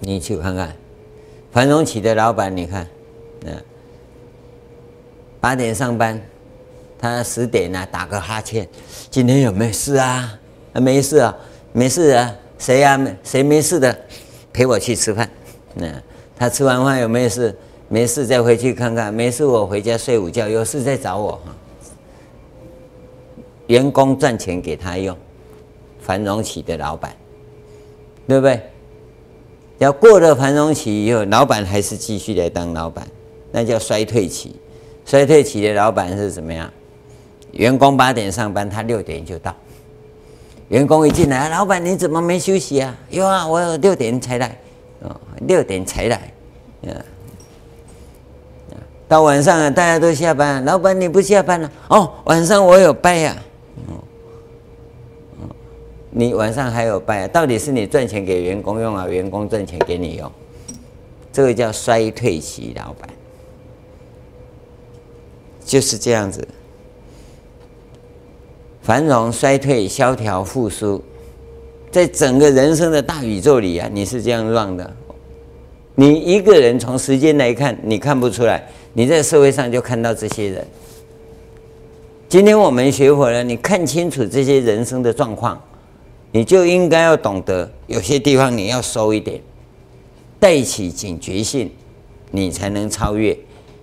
[0.00, 0.76] 你去看看，
[1.50, 2.86] 繁荣期的老板，你看，
[3.46, 3.56] 嗯，
[5.42, 6.22] 八点上班，
[6.96, 8.66] 他十点呢、啊、打个哈欠，
[9.10, 10.38] 今天有没有事啊？
[10.72, 11.36] 啊，没事啊，
[11.72, 13.16] 没事啊，谁呀、啊？
[13.24, 13.98] 谁没事的？
[14.52, 15.28] 陪我去吃饭。
[15.74, 15.92] 那
[16.36, 17.52] 他吃完饭有没有事？
[17.88, 21.56] 没事再回去看看，没事我回家睡午觉，有事再找我哈。
[23.66, 25.16] 员工赚钱给他用，
[25.98, 27.16] 繁荣期的老板，
[28.28, 28.60] 对不对？
[29.78, 33.04] 要过了繁荣期以后，老板还是继续来当老板，
[33.50, 34.54] 那叫衰退期。
[35.04, 36.70] 衰退期的老板是怎么样？
[37.52, 39.54] 员工八点上班，他六点就到。
[40.68, 42.96] 员工一进来，老板你怎么没休息啊？
[43.10, 44.58] 有啊，我六点才来，
[45.00, 45.14] 哦，
[45.46, 46.32] 六点才来，
[46.82, 46.96] 嗯，
[49.06, 51.70] 到晚上啊，大家都下班，老板你不下班了？
[51.88, 53.36] 哦，晚上我有班呀。
[56.14, 60.30] 你晚上还有班，到底是你赚钱给员工用啊，员工赚钱给你用？
[61.32, 63.08] 这个叫衰退期老板，
[65.72, 66.46] 就是这样子。
[68.82, 71.02] 繁荣、衰退、萧条、复苏，
[71.90, 74.94] 在整个人生的大宇宙里啊，你是这样乱的。
[75.94, 80.66] 你一个人从时间来看，你看不出来，你在社会上就看到这些人。
[82.28, 85.58] 今天我们学佛了，你看清楚这些人生的状况。
[86.32, 89.40] 你就应该要懂得，有些地方你要收一点，
[90.38, 91.70] 带起警觉性，
[92.30, 93.34] 你才能超越。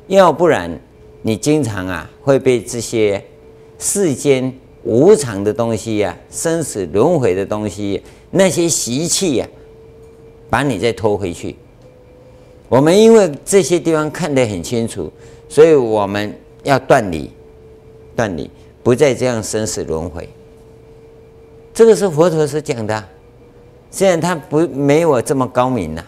[0.05, 0.79] 要不然，
[1.21, 3.23] 你经常啊会被这些
[3.77, 4.53] 世间
[4.83, 8.01] 无常的东西呀、生死轮回的东西、
[8.31, 9.47] 那些习气呀，
[10.49, 11.55] 把你再拖回去。
[12.69, 15.11] 我们因为这些地方看得很清楚，
[15.49, 17.29] 所以我们要断离，
[18.15, 18.49] 断离，
[18.81, 20.27] 不再这样生死轮回。
[21.73, 23.03] 这个是佛陀所讲的，
[23.91, 26.03] 虽然他不没我这么高明呐。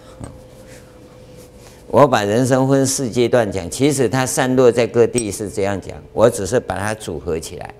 [1.91, 7.73] 我把人生分四阶段讲，其实它散落在各地是这样讲，我只是把它组合起来。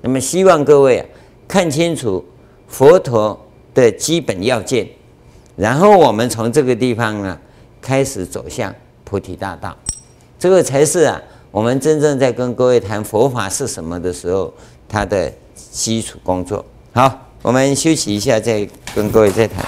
[0.00, 1.06] 那么希望各位啊
[1.48, 2.24] 看清楚
[2.68, 3.36] 佛陀
[3.74, 4.88] 的基本要件，
[5.56, 7.36] 然后我们从这个地方呢
[7.82, 9.76] 开始走向菩提大道，
[10.38, 14.54] 这个才是啊我们真正在跟各位谈佛法是什么的时候，
[14.88, 15.32] 它的
[15.72, 16.64] 基础工作。
[16.92, 17.24] 好。
[17.40, 19.64] 我们休息一下，再跟各位再谈。